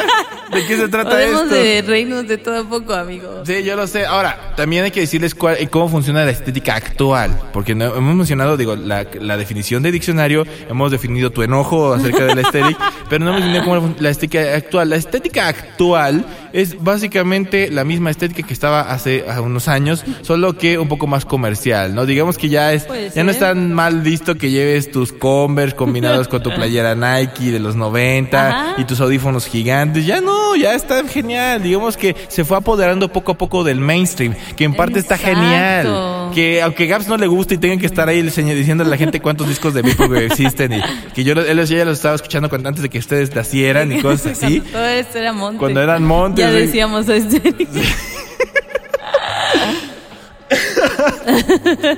¿De 0.53 0.65
qué 0.65 0.77
se 0.77 0.87
trata 0.87 1.09
Podemos 1.09 1.41
esto? 1.43 1.55
de 1.55 1.81
reírnos 1.85 2.25
de 2.25 2.37
todo 2.37 2.63
poco, 2.69 2.93
amigo. 2.93 3.43
Sí, 3.45 3.61
yo 3.63 3.75
lo 3.75 3.85
sé. 3.85 4.05
Ahora, 4.05 4.53
también 4.55 4.85
hay 4.85 4.91
que 4.91 5.01
decirles 5.01 5.35
cuál, 5.35 5.57
eh, 5.59 5.67
cómo 5.67 5.89
funciona 5.89 6.23
la 6.23 6.31
estética 6.31 6.73
actual. 6.77 7.37
Porque 7.51 7.75
no- 7.75 7.93
hemos 7.97 8.15
mencionado, 8.15 8.55
digo, 8.55 8.77
la, 8.77 9.05
la 9.19 9.35
definición 9.35 9.83
de 9.83 9.91
diccionario, 9.91 10.45
hemos 10.69 10.89
definido 10.89 11.31
tu 11.31 11.43
enojo 11.43 11.91
acerca 11.93 12.23
de 12.23 12.35
la 12.35 12.41
estética, 12.43 12.93
pero 13.09 13.25
no 13.25 13.31
hemos 13.31 13.41
definido 13.41 13.65
cómo 13.65 13.93
la 13.99 14.09
estética 14.09 14.55
actual. 14.55 14.89
La 14.89 14.95
estética 14.95 15.49
actual 15.49 16.25
es 16.57 16.83
básicamente 16.83 17.69
la 17.69 17.83
misma 17.83 18.09
estética 18.09 18.41
que 18.47 18.53
estaba 18.53 18.81
hace 18.81 19.23
unos 19.43 19.67
años, 19.67 20.03
solo 20.23 20.57
que 20.57 20.79
un 20.79 20.87
poco 20.87 21.05
más 21.05 21.23
comercial, 21.23 21.93
¿no? 21.93 22.07
Digamos 22.07 22.39
que 22.39 22.49
ya 22.49 22.73
es, 22.73 22.87
ya 23.13 23.23
no 23.23 23.29
es 23.29 23.37
tan 23.37 23.73
mal 23.73 24.01
visto 24.01 24.35
que 24.35 24.49
lleves 24.49 24.89
tus 24.89 25.13
Converse 25.13 25.75
combinados 25.75 26.27
con 26.27 26.41
tu 26.41 26.49
playera 26.55 26.95
Nike 26.95 27.51
de 27.51 27.59
los 27.59 27.75
90 27.75 28.47
Ajá. 28.47 28.81
y 28.81 28.85
tus 28.85 28.99
audífonos 28.99 29.45
gigantes. 29.45 30.07
Ya 30.07 30.19
no, 30.19 30.55
ya 30.55 30.73
está 30.73 31.07
genial. 31.07 31.61
Digamos 31.61 31.95
que 31.95 32.15
se 32.27 32.43
fue 32.43 32.57
apoderando 32.57 33.11
poco 33.13 33.33
a 33.33 33.37
poco 33.37 33.63
del 33.63 33.79
mainstream, 33.79 34.33
que 34.55 34.63
en 34.63 34.73
parte 34.73 34.97
está 34.97 35.13
Exacto. 35.15 36.26
Que 36.33 36.61
aunque 36.61 36.85
Gaps 36.87 37.07
no 37.07 37.17
le 37.17 37.27
guste 37.27 37.55
y 37.55 37.57
tengan 37.57 37.79
que 37.79 37.85
estar 37.85 38.07
ahí 38.09 38.21
diciendo 38.21 38.83
a 38.83 38.87
la 38.87 38.97
gente 38.97 39.19
cuántos 39.19 39.47
discos 39.47 39.73
de 39.73 39.81
Vaporwave 39.81 40.25
existen 40.27 40.73
y 40.73 40.81
que 41.13 41.23
yo, 41.23 41.33
él 41.33 41.65
ya 41.65 41.85
los 41.85 41.97
estaba 41.97 42.15
escuchando 42.15 42.49
cuando- 42.49 42.69
antes 42.69 42.81
de 42.83 42.89
que 42.89 42.99
ustedes 42.99 43.33
nacieran 43.35 43.91
y 43.91 44.01
cosas 44.01 44.43
así. 44.43 44.59
Todo 44.59 44.85
esto 44.85 45.17
era 45.17 45.33
monte. 45.33 45.59
Cuando 45.59 45.81
eran 45.81 46.03
montes, 46.03 46.45
Ya 46.45 46.51
decíamos 46.51 47.07
este. 47.09 47.41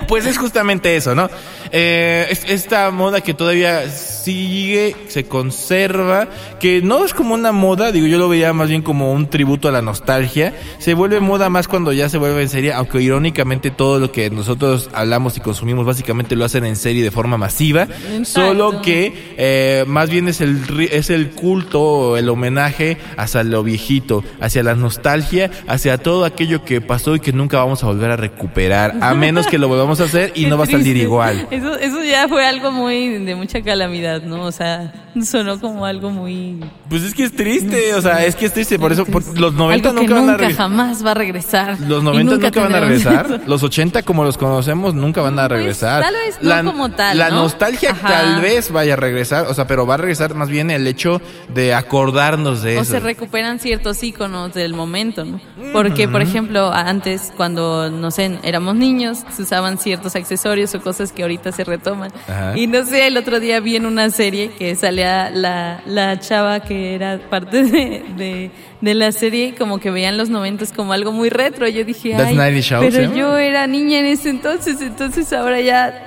Pues 0.08 0.26
es 0.26 0.38
justamente 0.38 0.96
eso, 0.96 1.14
¿no? 1.16 1.30
Eh, 1.72 2.28
es- 2.30 2.46
esta 2.50 2.90
moda 2.92 3.22
que 3.22 3.34
todavía 3.34 3.90
sigue, 3.90 4.96
se 5.08 5.26
conserva, 5.26 6.28
que 6.60 6.82
no 6.82 7.06
es 7.06 7.14
como 7.14 7.34
una 7.34 7.52
moda, 7.52 7.92
digo, 7.92 8.08
yo 8.08 8.18
lo 8.18 8.30
veía 8.30 8.54
más 8.54 8.70
bien 8.70 8.82
como 8.82 9.14
un 9.14 9.28
tributo 9.30 9.68
a 9.68 9.72
la 9.72 9.82
nostalgia. 9.82 10.54
Se 10.80 10.94
vuelve 10.94 11.20
moda 11.20 11.50
más 11.50 11.68
cuando 11.68 11.94
ya 11.94 12.10
se 12.10 12.18
vuelve 12.18 12.42
en 12.42 12.50
serie, 12.50 12.74
aunque 12.74 13.02
irónicamente 13.02 13.72
todo 13.72 14.00
lo 14.00 14.12
que 14.12 14.30
nosotros 14.30 14.90
hablamos 14.94 15.38
y 15.38 15.40
consumimos 15.40 15.86
básicamente 15.86 16.36
lo 16.36 16.46
hacen 16.46 16.66
en 16.66 16.76
serie 16.76 17.04
de 17.04 17.12
forma 17.12 17.38
masiva. 17.38 17.84
Exacto. 17.84 18.26
Solo 18.26 18.82
que 18.82 19.14
eh, 19.38 19.84
más 19.88 20.10
bien 20.10 20.28
es 20.28 20.42
el, 20.42 20.60
es 20.92 21.10
el 21.10 21.30
culto, 21.32 22.18
el 22.18 22.30
homenaje 22.30 22.98
hacia 23.18 23.44
lo 23.44 23.64
viejito, 23.64 24.24
hacia 24.40 24.64
la 24.64 24.76
nostalgia, 24.76 25.50
hacia 25.68 25.98
todo 25.98 26.26
aquello 26.26 26.64
que 26.66 26.82
pasó 26.82 27.16
y 27.16 27.20
que 27.20 27.32
nunca 27.34 27.58
vamos 27.58 27.84
a 27.84 27.88
volver 27.88 28.12
a 28.12 28.16
recuperar, 28.16 28.96
a 29.02 29.14
menos 29.14 29.48
que 29.48 29.58
lo 29.58 29.68
volvamos 29.68 30.00
a 30.02 30.06
hacer 30.06 30.32
y 30.36 30.46
no 30.48 30.58
va 30.58 30.64
a 30.66 30.68
salir 30.68 30.98
igual. 30.98 31.48
Eso, 31.60 31.76
eso 31.76 32.04
ya 32.06 32.26
fue 32.30 32.46
algo 32.46 32.72
muy 32.72 33.10
de 33.18 33.36
mucha 33.36 33.62
calamidad, 33.62 34.22
¿no? 34.22 34.46
O 34.46 34.52
sea, 34.52 34.94
sonó 35.24 35.60
como 35.60 35.86
algo 35.86 36.10
muy... 36.10 36.60
Pues 36.90 37.04
es 37.04 37.14
que 37.14 37.24
es 37.24 37.36
triste, 37.36 37.94
o 37.94 38.02
sea, 38.02 38.26
es 38.26 38.36
que 38.36 38.46
es 38.48 38.54
triste, 38.54 38.80
por 38.80 38.92
eso 38.92 39.06
por- 39.06 39.24
los 39.40 39.54
90 39.54 39.90
algo 39.90 40.02
que 40.02 40.08
nunca 40.08 40.16
van 40.20 40.24
a 40.24 40.32
nunca 40.32 40.38
regresar. 40.38 40.64
jamás 40.70 41.06
va 41.06 41.12
a 41.12 41.14
regresar. 41.14 41.80
Los 41.82 42.02
Y 42.02 42.06
90 42.06 42.34
nunca, 42.36 42.62
van 42.62 42.76
a 42.76 42.80
regresar. 42.80 43.26
eso. 43.26 43.40
Los 43.48 43.64
80 43.64 44.04
como 44.04 44.24
los 44.24 44.38
conocemos 44.38 44.94
nunca 44.94 45.22
van 45.22 45.38
a 45.40 45.48
Pues, 45.48 45.60
regresar. 45.60 46.02
tal 46.04 46.14
vez 46.14 46.38
no 46.42 46.72
como 46.72 46.90
tal, 46.92 47.18
La 47.18 47.30
¿no? 47.30 47.44
nostalgia 47.44 47.92
Ajá. 47.92 48.08
tal 48.08 48.42
vez 48.42 48.72
vaya 48.72 48.94
a 48.94 48.96
regresar, 48.96 49.46
o 49.48 49.54
sea, 49.54 49.68
pero 49.68 49.86
va 49.86 49.96
a 49.96 49.98
regresar 49.98 50.34
más 50.36 50.50
bien 50.50 50.72
el 50.72 50.88
hecho 50.88 51.22
de 51.54 51.74
acordarnos 51.74 52.62
de 52.62 52.78
O 52.78 52.82
eso. 52.82 52.92
se 52.94 53.00
recuperan 53.00 53.60
ciertos 53.60 54.02
íconos 54.04 54.54
del 54.54 54.74
momento, 54.74 55.26
¿no? 55.26 55.40
Porque, 55.74 56.08
por 56.08 56.22
ejemplo, 56.22 56.72
antes, 56.72 57.32
cuando, 57.38 57.90
no 57.90 58.12
sé, 58.12 58.40
éramos 58.44 58.76
niños, 58.76 59.20
se 59.36 59.42
usaban 59.44 59.78
ciertos 59.78 60.16
accesorios 60.16 60.74
o 60.76 60.82
cosas 60.82 61.12
que 61.12 61.22
ahorita 61.24 61.52
se 61.52 61.64
retoman. 61.64 62.12
Ajá. 62.28 62.58
Y 62.58 62.68
no 62.68 62.86
sé, 62.86 63.08
el 63.08 63.18
otro 63.18 63.40
día 63.40 63.60
vi 63.60 63.76
en 63.76 63.86
una 63.86 64.10
serie 64.10 64.52
que 64.58 64.76
la, 65.00 65.82
la 65.86 66.20
chava 66.20 66.60
que 66.60 66.96
era 66.96 67.20
parte 67.30 67.64
de, 67.64 68.04
de, 68.18 68.52
de 68.82 68.94
la 68.94 69.12
serie, 69.12 69.56
como 69.58 69.80
que 69.80 69.92
veían 69.92 70.18
los 70.18 70.30
noventas 70.30 70.72
como 70.72 70.94
algo 70.94 71.12
muy 71.12 71.30
retro. 71.30 71.68
Yo 71.68 71.84
dije, 71.86 72.16
ay, 72.16 72.36
90 72.36 72.62
Show, 72.62 72.82
pero 72.82 73.10
¿se 73.12 73.18
yo 73.18 73.38
era 73.38 73.68
niña 73.68 74.00
en 74.00 74.06
ese 74.08 74.30
entonces, 74.30 74.82
entonces 74.82 75.32
ahora 75.34 75.60
ya... 75.62 76.06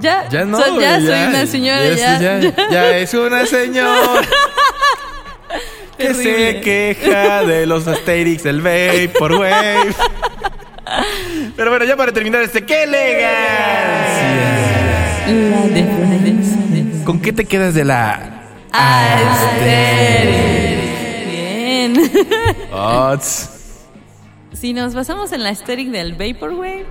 Ya, 0.00 0.28
Ya 0.28 0.44
no, 0.44 0.58
so- 0.60 0.80
ya 0.80 0.98
güey, 0.98 1.06
soy 1.06 1.28
una 1.28 1.46
señora, 1.46 1.88
ya, 1.94 2.18
ya, 2.20 2.38
ya, 2.40 2.52
ya 2.70 2.96
es 2.98 3.14
una 3.14 3.46
señora 3.46 3.94
que 5.96 6.12
se 6.14 6.22
Terrible. 6.24 6.60
queja 6.62 7.44
de 7.44 7.64
los 7.66 7.86
Asterix 7.86 8.42
del 8.42 8.60
Vaporwave. 8.60 9.94
Pero 11.56 11.70
bueno, 11.70 11.84
ya 11.84 11.96
para 11.96 12.10
terminar 12.12 12.42
este, 12.42 12.66
¡qué 12.66 12.82
elegancia! 12.82 13.24
La. 15.28 16.03
¿Con 17.04 17.20
qué 17.20 17.32
te 17.32 17.44
quedas 17.44 17.74
de 17.74 17.84
la 17.84 18.42
Asterix. 18.72 20.34
Bien. 21.30 22.10
Ots? 22.72 23.50
si 24.52 24.72
nos 24.72 24.94
basamos 24.94 25.32
en 25.32 25.42
la 25.42 25.50
aesthetic 25.50 25.90
del 25.90 26.14
Vaporwave, 26.14 26.86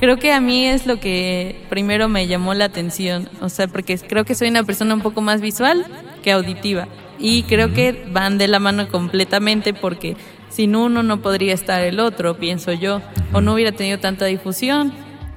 creo 0.00 0.16
que 0.18 0.32
a 0.32 0.40
mí 0.40 0.66
es 0.66 0.86
lo 0.86 0.98
que 0.98 1.64
primero 1.70 2.08
me 2.08 2.26
llamó 2.26 2.54
la 2.54 2.64
atención. 2.64 3.28
O 3.40 3.48
sea, 3.48 3.68
porque 3.68 3.96
creo 3.98 4.24
que 4.24 4.34
soy 4.34 4.48
una 4.48 4.64
persona 4.64 4.92
un 4.94 5.02
poco 5.02 5.20
más 5.20 5.40
visual 5.40 5.86
que 6.24 6.32
auditiva. 6.32 6.88
Y 7.20 7.44
creo 7.44 7.72
que 7.72 8.04
van 8.10 8.38
de 8.38 8.48
la 8.48 8.58
mano 8.58 8.88
completamente 8.88 9.72
porque 9.74 10.16
sin 10.48 10.74
uno 10.74 11.04
no 11.04 11.22
podría 11.22 11.54
estar 11.54 11.82
el 11.84 12.00
otro, 12.00 12.36
pienso 12.36 12.72
yo. 12.72 13.00
O 13.32 13.40
no 13.40 13.54
hubiera 13.54 13.70
tenido 13.70 14.00
tanta 14.00 14.24
difusión. 14.24 14.92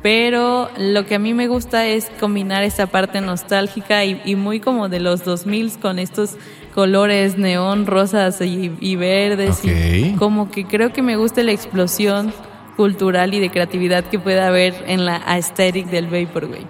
Pero 0.06 0.70
lo 0.78 1.08
que 1.08 1.16
a 1.16 1.20
mí 1.20 1.34
me 1.34 1.48
gusta 1.48 1.88
es 1.88 2.12
combinar 2.20 2.62
esta 2.62 2.86
parte 2.86 3.22
nostálgica 3.22 4.06
y, 4.06 4.22
y 4.24 4.36
muy 4.36 4.60
como 4.60 4.88
de 4.88 5.00
los 5.00 5.26
2000 5.26 5.80
con 5.80 5.98
estos 5.98 6.38
colores 6.76 7.40
neón, 7.40 7.88
rosas 7.88 8.40
y, 8.40 8.72
y 8.80 8.98
verdes. 8.98 9.66
y 9.66 10.14
como 10.20 10.52
que 10.52 10.66
creo 10.66 10.94
que 10.94 11.02
me 11.02 11.16
gusta 11.16 11.42
la 11.42 11.54
explosión 11.54 12.32
cultural 12.78 13.34
y 13.34 13.40
de 13.40 13.50
creatividad 13.50 14.04
que 14.04 14.20
puede 14.20 14.42
haber 14.42 14.76
en 14.86 15.06
la 15.06 15.24
aesthetic 15.26 15.88
del 15.88 16.06
Vaporwave. 16.06 16.68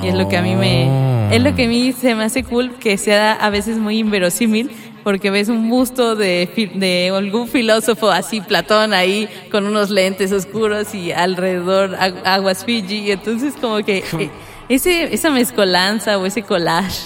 Y 0.00 0.06
es 0.06 0.14
lo 0.14 0.28
que 0.28 0.36
a 0.36 0.42
mí 0.42 0.54
me 0.54 1.34
es 1.34 1.42
lo 1.42 1.56
que 1.56 1.64
a 1.64 1.68
mí 1.68 1.90
se 1.90 2.14
me 2.14 2.22
hace 2.22 2.44
cool 2.44 2.76
que 2.76 2.96
sea 2.96 3.32
a 3.32 3.50
veces 3.50 3.78
muy 3.78 3.98
inverosímil 3.98 4.70
porque 5.08 5.30
ves 5.30 5.48
un 5.48 5.70
busto 5.70 6.16
de, 6.16 6.70
de 6.74 7.10
algún 7.16 7.48
filósofo 7.48 8.10
así 8.10 8.42
Platón 8.42 8.92
ahí 8.92 9.26
con 9.50 9.64
unos 9.64 9.88
lentes 9.88 10.32
oscuros 10.32 10.94
y 10.94 11.12
alrededor 11.12 11.96
agu- 11.96 12.20
aguas 12.26 12.62
Fiji 12.62 13.10
entonces 13.10 13.54
como 13.58 13.78
que 13.82 14.04
eh, 14.18 14.30
ese 14.68 15.14
esa 15.14 15.30
mezcolanza 15.30 16.18
o 16.18 16.26
ese 16.26 16.42
collage 16.42 17.00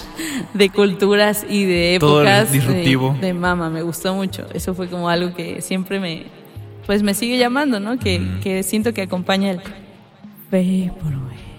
de 0.53 0.69
culturas 0.69 1.45
y 1.49 1.63
de 1.63 1.95
épocas 1.95 2.51
de- 2.51 2.57
disruptivo. 2.57 3.15
de 3.21 3.33
mama, 3.33 3.69
me 3.69 3.81
gustó 3.83 4.13
mucho. 4.13 4.45
Eso 4.53 4.73
fue 4.75 4.89
como 4.89 5.07
algo 5.07 5.33
que 5.33 5.61
siempre 5.61 6.01
me, 6.01 6.23
pues 6.85 7.03
me 7.03 7.13
sigue 7.13 7.37
llamando, 7.37 7.79
¿no? 7.79 7.97
Que, 7.99 8.21
que 8.43 8.63
siento 8.63 8.93
que 8.93 9.03
acompaña 9.03 9.51
el 9.51 9.61
Vaporwave. 10.51 11.52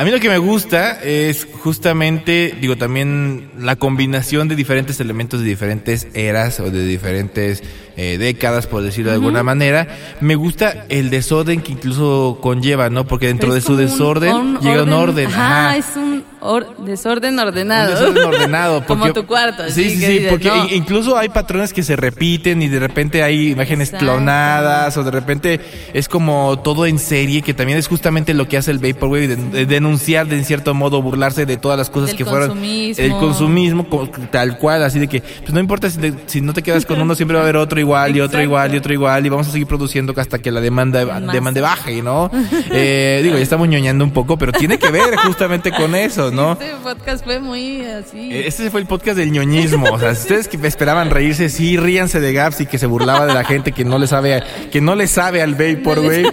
A 0.00 0.04
mí 0.04 0.10
lo 0.10 0.18
que 0.18 0.30
me 0.30 0.38
gusta 0.38 0.98
es 1.02 1.46
justamente, 1.62 2.54
digo, 2.58 2.76
también 2.76 3.50
la 3.58 3.76
combinación 3.76 4.48
de 4.48 4.56
diferentes 4.56 4.98
elementos 4.98 5.40
de 5.40 5.46
diferentes 5.46 6.08
eras 6.14 6.58
o 6.58 6.70
de 6.70 6.86
diferentes 6.86 7.62
eh, 7.98 8.16
décadas, 8.16 8.66
por 8.66 8.82
decirlo 8.82 9.10
de 9.10 9.16
alguna 9.16 9.42
manera. 9.42 9.88
Me 10.22 10.36
gusta 10.36 10.86
el 10.88 11.10
desorden 11.10 11.60
que 11.60 11.72
incluso 11.72 12.38
conlleva, 12.40 12.88
¿no? 12.88 13.06
Porque 13.06 13.26
dentro 13.26 13.52
de 13.52 13.60
su 13.60 13.72
un- 13.72 13.78
desorden 13.78 14.34
un 14.34 14.58
llega 14.60 14.84
un 14.84 14.92
orden. 14.94 15.26
Ajá, 15.26 15.68
Ajá. 15.68 15.76
es 15.76 15.84
un 15.96 16.09
or- 16.40 16.76
desorden 16.78 17.38
ordenado. 17.38 17.90
Un 17.90 17.94
desorden 18.14 18.24
ordenado. 18.34 18.84
como 18.86 19.12
tu 19.12 19.26
cuarto. 19.26 19.64
Sí, 19.68 19.90
sí, 19.90 19.96
sí, 19.96 20.06
dices, 20.12 20.30
porque 20.30 20.48
no. 20.48 20.68
incluso 20.70 21.16
hay 21.16 21.28
patrones 21.28 21.72
que 21.72 21.82
se 21.82 21.96
repiten 21.96 22.62
y 22.62 22.68
de 22.68 22.78
repente 22.78 23.22
hay 23.22 23.50
imágenes 23.50 23.88
Exacto. 23.88 24.06
clonadas 24.06 24.96
o 24.96 25.04
de 25.04 25.10
repente 25.10 25.60
es 25.94 26.08
como 26.08 26.58
todo 26.62 26.86
en 26.86 26.98
serie, 26.98 27.42
que 27.42 27.54
también 27.54 27.78
es 27.78 27.88
justamente 27.88 28.34
lo 28.34 28.48
que 28.48 28.56
hace 28.56 28.70
el 28.70 28.78
Vaporwave, 28.78 29.28
de, 29.28 29.36
de 29.36 29.66
denunciar 29.66 30.26
de 30.26 30.36
en 30.36 30.44
cierto 30.44 30.74
modo, 30.74 31.02
burlarse 31.02 31.46
de 31.46 31.56
todas 31.56 31.78
las 31.78 31.90
cosas 31.90 32.08
Del 32.08 32.16
que 32.16 32.24
fueron 32.24 32.48
consumismo. 32.48 33.04
el 33.04 33.12
consumismo 33.12 33.88
co- 33.88 34.08
tal 34.30 34.58
cual, 34.58 34.82
así 34.82 34.98
de 34.98 35.08
que 35.08 35.20
pues 35.20 35.52
no 35.52 35.60
importa 35.60 35.90
si, 35.90 35.98
te- 35.98 36.14
si 36.26 36.40
no 36.40 36.52
te 36.52 36.62
quedas 36.62 36.86
con 36.86 37.00
uno, 37.00 37.14
siempre 37.14 37.34
va 37.36 37.40
a 37.40 37.44
haber 37.44 37.56
otro 37.56 37.80
igual 37.80 38.16
y 38.16 38.20
otro 38.20 38.42
igual 38.42 38.74
y 38.74 38.78
otro 38.78 38.92
igual 38.92 39.26
y 39.26 39.28
vamos 39.28 39.48
a 39.48 39.52
seguir 39.52 39.66
produciendo 39.66 40.14
hasta 40.16 40.38
que 40.38 40.50
la 40.50 40.60
demanda, 40.60 41.04
Más. 41.04 41.32
demanda 41.32 41.60
baje, 41.60 42.02
¿no? 42.02 42.30
Eh, 42.72 43.20
digo, 43.22 43.36
ya 43.36 43.42
estamos 43.42 43.68
ñoñando 43.68 44.04
un 44.04 44.12
poco, 44.12 44.36
pero 44.38 44.52
tiene 44.52 44.78
que 44.78 44.90
ver 44.90 45.16
justamente 45.16 45.70
con 45.72 45.94
eso, 45.94 46.29
¿no? 46.32 46.52
Este 46.52 46.72
podcast 46.82 47.24
fue 47.24 47.40
muy 47.40 47.84
así. 47.84 48.32
Eh, 48.32 48.46
Este 48.46 48.70
fue 48.70 48.80
el 48.80 48.86
podcast 48.86 49.16
del 49.16 49.32
ñoñismo. 49.32 49.86
O 49.90 49.98
sea, 49.98 50.14
si 50.14 50.22
ustedes 50.22 50.48
que 50.48 50.56
esperaban 50.66 51.10
reírse, 51.10 51.48
sí, 51.48 51.76
ríanse 51.76 52.20
de 52.20 52.32
Gaps 52.32 52.60
y 52.60 52.66
que 52.66 52.78
se 52.78 52.86
burlaba 52.86 53.26
de 53.26 53.34
la 53.34 53.44
gente 53.44 53.72
que 53.72 53.84
no 53.84 53.98
le 53.98 54.06
sabe, 54.06 54.42
que 54.70 54.80
no 54.80 54.94
le 54.94 55.06
sabe 55.06 55.42
al 55.42 55.54
Vaporwave. 55.54 56.32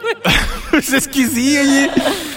pues 0.70 0.92
es 0.92 1.08
que 1.08 1.26
sí, 1.26 1.56
oye. 1.58 1.90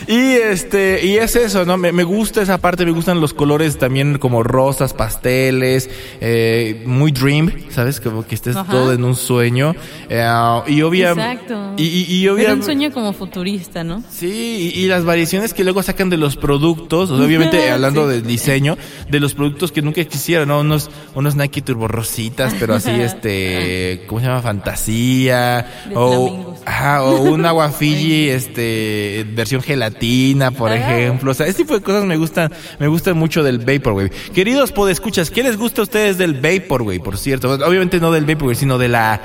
Y 0.08 0.34
este, 0.34 1.06
y 1.06 1.18
es 1.18 1.36
eso, 1.36 1.66
¿no? 1.66 1.78
Me, 1.78 1.92
me 1.92 2.04
gusta 2.04 2.42
esa 2.42 2.58
parte, 2.58 2.86
me 2.86 2.92
gustan 2.92 3.22
los 3.22 3.34
colores 3.34 3.78
también 3.78 4.18
como 4.18 4.44
rosas, 4.44 4.94
pasteles, 4.94 5.90
eh, 6.20 6.84
muy 6.86 7.12
dream, 7.12 7.52
¿sabes? 7.70 8.00
Como 8.00 8.26
que 8.26 8.36
estés 8.36 8.56
Ajá. 8.56 8.72
todo 8.72 8.94
en 8.94 9.04
un 9.04 9.16
sueño. 9.16 9.76
Eh, 10.10 10.24
y 10.68 10.82
obvia, 10.82 11.12
Exacto. 11.12 11.74
Y, 11.78 11.84
y, 11.86 12.04
y 12.16 12.28
Era 12.28 12.54
un 12.54 12.64
sueño 12.64 12.92
como 12.92 13.14
futurista, 13.14 13.84
¿no? 13.84 14.04
Sí, 14.10 14.72
y, 14.76 14.80
y 14.82 14.88
las 14.88 15.06
variaciones 15.06 15.54
que 15.54 15.64
luego 15.64 15.84
sacan 15.84 16.10
de 16.10 16.18
los 16.18 16.36
productos, 16.38 17.10
o 17.12 17.18
sea, 17.18 17.26
obviamente 17.26 17.70
hablando 17.72 18.06
Sí. 18.08 18.14
del 18.14 18.24
diseño, 18.28 18.78
de 19.10 19.20
los 19.20 19.34
productos 19.34 19.72
que 19.72 19.82
nunca 19.82 20.02
existieron, 20.02 20.48
¿no? 20.48 20.60
Unos, 20.62 20.90
unos 21.16 21.36
Nike 21.36 21.62
Turbo 21.62 21.88
Rositas, 21.88 22.54
pero 22.60 22.74
así, 22.76 22.90
este, 23.00 24.04
¿cómo 24.08 24.20
se 24.22 24.28
llama? 24.28 24.42
Fantasía, 24.42 25.68
De 25.90 25.96
o, 25.96 26.56
ajá, 26.66 27.04
o 27.04 27.22
un 27.22 27.46
agua 27.46 27.70
Fiji, 27.72 28.30
este, 28.30 29.26
versión 29.34 29.62
gelatina, 29.62 29.91
por 30.52 30.72
Ah. 30.72 30.76
ejemplo. 30.76 31.32
O 31.32 31.34
sea, 31.34 31.48
este 31.48 31.64
tipo 31.64 31.74
de 31.76 31.82
cosas 31.82 32.04
me 32.06 32.18
gustan, 32.18 32.52
me 32.80 32.88
gustan 32.88 33.18
mucho 33.18 33.44
del 33.44 33.60
Vaporwave. 33.60 34.10
Queridos 34.34 34.72
podescuchas, 34.72 35.30
¿qué 35.32 35.44
les 35.44 35.58
gusta 35.58 35.82
a 35.82 35.84
ustedes 35.84 36.18
del 36.18 36.34
Vaporwave, 36.34 37.00
por 37.00 37.18
cierto? 37.18 37.52
Obviamente 37.52 38.00
no 38.00 38.12
del 38.12 38.26
Vaporwave, 38.26 38.56
sino 38.56 38.78
de 38.78 38.88
la 38.90 39.20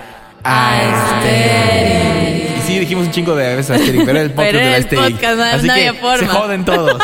Aesthetic. 0.44 2.58
y 2.58 2.62
sí, 2.66 2.78
dijimos 2.78 3.06
un 3.06 3.12
chingo 3.12 3.34
de 3.36 3.56
veces 3.56 3.80
pero 3.86 4.10
era 4.10 4.22
el 4.22 4.30
podcast 4.30 4.50
Pero 4.52 4.58
de 4.58 4.70
la 4.70 4.76
no- 5.36 5.42
Así 5.44 5.66
no 5.66 5.74
que 5.74 5.92
forma. 5.94 6.18
se 6.18 6.26
joden 6.26 6.64
todos. 6.64 7.02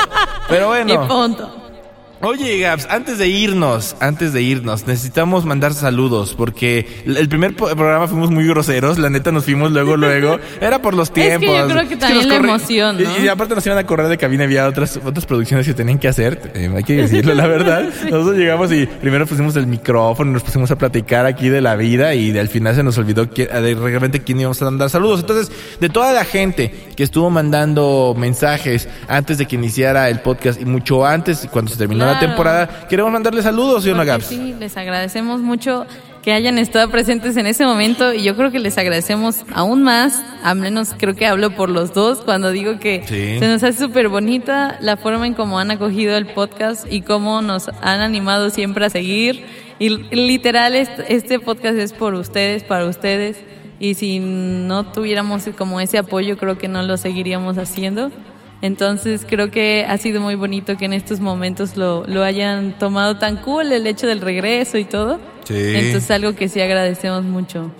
Pero 0.48 0.64
Y 0.79 0.85
bueno. 0.85 1.09
punto. 1.09 1.62
Oye, 2.24 2.61
Gaps, 2.61 2.87
antes 2.88 3.18
de 3.18 3.26
irnos, 3.26 3.96
antes 3.98 4.32
de 4.32 4.42
irnos, 4.42 4.87
necesitamos 4.87 5.44
mandar 5.44 5.74
saludos 5.74 6.35
porque 6.38 6.87
el 7.04 7.28
primer 7.28 7.56
programa 7.56 8.06
fuimos 8.06 8.30
muy 8.30 8.46
groseros, 8.46 8.96
la 8.96 9.11
neta 9.11 9.32
nos 9.32 9.44
fuimos 9.44 9.72
luego, 9.72 9.96
luego. 9.96 10.38
Era 10.61 10.80
por 10.80 10.94
los 10.94 11.08
Es 11.08 11.14
que 11.14 11.30
yo 11.32 11.38
tiempos. 11.40 11.72
creo 11.72 11.88
que 11.88 11.96
también 11.96 12.28
la 12.28 12.37
emoción, 12.37 13.00
y- 13.00 13.02
¿no? 13.02 13.24
Y, 13.24 13.26
aparte 13.26 13.56
nos 13.56 13.66
iban 13.66 13.78
a 13.78 13.85
correr 13.88 14.06
de 14.06 14.18
cabina, 14.18 14.44
había 14.44 14.68
otras, 14.68 15.00
otras 15.04 15.26
producciones 15.26 15.66
que 15.66 15.74
tenían 15.74 15.98
que 15.98 16.06
hacer, 16.06 16.52
eh, 16.54 16.70
hay 16.72 16.85
que 16.85 16.92
decirlo, 16.94 17.35
la 17.35 17.48
verdad. 17.48 17.88
Nosotros 18.04 18.37
llegamos 18.37 18.70
y 18.70 18.87
primero 18.87 19.26
pusimos 19.26 19.56
el 19.56 19.66
micrófono, 19.66 20.30
nos 20.30 20.44
pusimos 20.44 20.70
a 20.70 20.78
platicar 20.78 21.26
aquí 21.26 21.48
de 21.48 21.61
la 21.61 21.74
vida 21.74 22.14
y 22.14 22.30
de- 22.30 22.38
al 22.38 22.48
final 22.48 22.76
se 22.76 22.85
nos 22.85 22.96
olvidó 22.98 23.28
que, 23.30 23.46
de 23.46 23.74
realmente 23.74 24.20
quién 24.22 24.38
íbamos 24.38 24.62
a 24.62 24.66
mandar 24.66 24.90
saludos. 24.90 25.18
Entonces, 25.18 25.50
de 25.80 25.88
toda 25.88 26.12
la 26.12 26.24
gente 26.24 26.72
que 26.94 27.02
estuvo 27.02 27.30
mandando 27.30 28.14
mensajes 28.16 28.88
antes 29.08 29.38
de 29.38 29.46
que 29.46 29.56
iniciara 29.56 30.08
el 30.08 30.20
podcast 30.20 30.61
y 30.61 30.64
mucho 30.66 31.04
antes, 31.04 31.48
cuando 31.50 31.72
se 31.72 31.78
terminó 31.78 32.12
temporada, 32.20 32.87
queremos 32.88 33.12
mandarle 33.12 33.42
saludos, 33.42 33.85
¿sí 33.85 33.90
o 33.90 33.92
no, 33.92 33.98
Porque 33.98 34.11
Gaps? 34.11 34.27
Sí, 34.27 34.55
les 34.59 34.77
agradecemos 34.77 35.40
mucho 35.40 35.87
que 36.22 36.33
hayan 36.33 36.57
estado 36.59 36.88
presentes 36.88 37.37
en 37.37 37.46
ese 37.46 37.66
momento 37.66 38.12
y 38.14 38.22
yo 38.22 38.37
creo 38.37 38.53
que 38.53 38.61
les 38.61 38.79
agradecemos 38.79 39.44
aún 39.55 39.83
más, 39.83 40.22
al 40.44 40.57
menos 40.57 40.94
creo 40.96 41.16
que 41.16 41.27
hablo 41.27 41.51
por 41.51 41.68
los 41.68 41.94
dos 41.94 42.18
cuando 42.20 42.53
digo 42.53 42.79
que 42.79 43.03
Sí. 43.07 43.38
se 43.40 43.48
nos 43.48 43.62
hace 43.64 43.79
súper 43.87 44.09
bonita 44.09 44.77
la 44.81 44.96
forma 44.96 45.27
en 45.27 45.35
cómo 45.35 45.59
han 45.59 45.70
acogido 45.72 46.16
el 46.16 46.27
podcast 46.27 46.87
y 46.90 47.03
cómo 47.03 47.42
nos 47.42 47.68
han 47.81 48.01
animado 48.01 48.51
siempre 48.51 48.85
a 48.87 48.90
seguir. 48.90 49.44
Y 49.81 49.88
literal, 50.14 50.77
este 50.77 51.40
podcast 51.40 51.77
es 51.77 51.92
por 51.92 52.14
ustedes, 52.14 52.62
para 52.62 52.87
ustedes. 52.87 53.37
Y 53.81 53.94
si 53.94 54.20
no 54.20 54.85
tuviéramos 54.92 55.42
como 55.59 55.81
ese 55.81 55.98
apoyo, 55.98 56.37
creo 56.37 56.57
que 56.57 56.68
no 56.68 56.85
lo 56.85 56.96
seguiríamos 56.96 57.59
haciendo. 57.59 58.12
Entonces 58.62 59.27
creo 59.29 59.51
que 59.51 59.85
ha 59.88 59.98
sido 59.98 60.20
muy 60.20 60.37
bonito 60.37 60.77
que 60.77 60.85
en 60.85 60.92
estos 60.92 61.20
momentos 61.20 61.77
lo, 61.77 62.07
lo 62.07 62.22
hayan 62.22 62.79
tomado 62.79 63.18
tan 63.18 63.37
cool 63.38 63.72
el 63.72 63.87
hecho 63.87 64.07
del 64.07 64.20
regreso 64.20 64.79
y 64.79 64.85
todo. 64.85 65.20
Sí. 65.44 65.55
Entonces 65.57 66.11
algo 66.11 66.35
que 66.35 66.48
sí 66.48 66.61
agradecemos 66.61 67.25
mucho. 67.25 67.70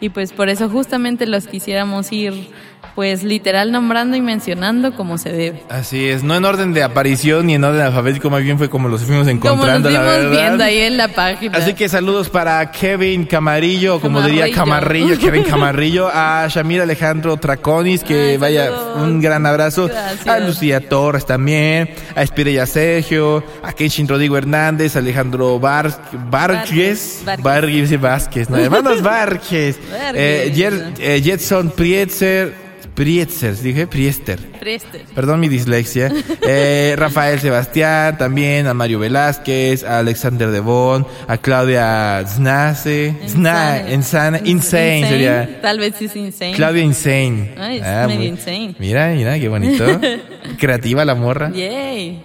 Y 0.00 0.10
pues 0.10 0.32
por 0.32 0.48
eso 0.48 0.68
justamente 0.68 1.26
los 1.26 1.48
quisiéramos 1.48 2.12
ir 2.12 2.50
pues 2.94 3.22
literal 3.22 3.70
nombrando 3.72 4.16
y 4.16 4.20
mencionando 4.20 4.92
como 4.94 5.18
se 5.18 5.30
debe. 5.30 5.62
Así 5.68 6.08
es, 6.08 6.22
no 6.24 6.34
en 6.36 6.44
orden 6.44 6.72
de 6.72 6.82
aparición 6.82 7.46
ni 7.46 7.54
en 7.54 7.64
orden 7.64 7.82
alfabético, 7.82 8.28
más 8.30 8.42
bien 8.42 8.58
fue 8.58 8.68
como 8.68 8.88
los 8.88 9.02
fuimos 9.04 9.26
Como 9.26 9.34
nos 9.34 9.44
encontrando, 9.44 9.90
la 9.90 10.00
vimos 10.00 10.14
verdad. 10.16 10.30
viendo 10.30 10.64
ahí 10.64 10.78
en 10.80 10.96
la 10.96 11.08
página. 11.08 11.56
Así 11.58 11.74
que 11.74 11.88
saludos 11.88 12.28
para 12.28 12.70
Kevin 12.72 13.24
Camarillo, 13.26 13.96
o 13.96 14.00
como 14.00 14.20
diría 14.22 14.50
Camarrillo. 14.52 15.18
Kevin 15.20 15.44
Camarillo, 15.44 16.08
a 16.12 16.46
Shamir 16.48 16.80
Alejandro 16.80 17.36
Traconis, 17.36 18.02
que 18.02 18.30
Ay, 18.32 18.36
vaya, 18.36 18.64
saludos. 18.66 19.02
un 19.02 19.20
gran 19.20 19.46
abrazo, 19.46 19.88
Gracias. 19.88 20.26
a 20.26 20.38
Lucía 20.40 20.88
Torres 20.88 21.24
también, 21.26 21.90
a 22.16 22.22
Espireya 22.22 22.66
Sergio, 22.66 23.44
a 23.62 23.72
Kenshin 23.72 24.08
Rodrigo 24.08 24.36
Hernández, 24.36 24.96
a 24.96 24.98
Alejandro 24.98 25.58
Bar 25.60 25.90
Vargas, 26.30 27.22
Vargas. 27.24 27.42
Vargas 27.42 28.00
Vázquez, 28.00 28.50
no, 28.50 28.56
hermanos 28.56 29.02
Vargas. 29.02 29.76
eh, 30.14 30.52
eh, 30.98 31.20
Jetson 31.22 31.70
Prietzer, 31.70 32.67
Prietzer, 32.98 33.54
dije 33.56 33.86
Priester. 33.86 34.40
Preste. 34.58 35.04
Perdón 35.14 35.38
mi 35.38 35.48
dislexia. 35.48 36.10
Eh, 36.50 36.94
Rafael 36.96 37.38
Sebastián, 37.40 38.16
también 38.18 38.66
a 38.66 38.74
Mario 38.74 38.98
Velázquez, 38.98 39.84
a 39.84 39.98
Alexander 39.98 40.50
Devon, 40.50 41.06
a 41.28 41.36
Claudia 41.36 42.24
Znace, 42.26 43.14
Zna, 43.28 43.84
Insane, 43.92 44.40
Insane 44.46 45.06
sería. 45.08 45.60
Tal 45.60 45.78
vez 45.78 46.00
es 46.00 46.16
insane. 46.16 46.54
Claudia 46.54 46.82
Insane. 46.82 47.54
Ay, 47.58 47.76
es 47.78 47.82
Ah, 47.84 48.04
medio 48.08 48.18
muy- 48.20 48.26
insane. 48.28 48.74
Mira, 48.78 49.08
mira, 49.08 49.38
qué 49.38 49.48
bonito. 49.48 49.84
Creativa 50.58 51.04
la 51.04 51.14
morra. 51.14 51.52
Yay. 51.52 52.22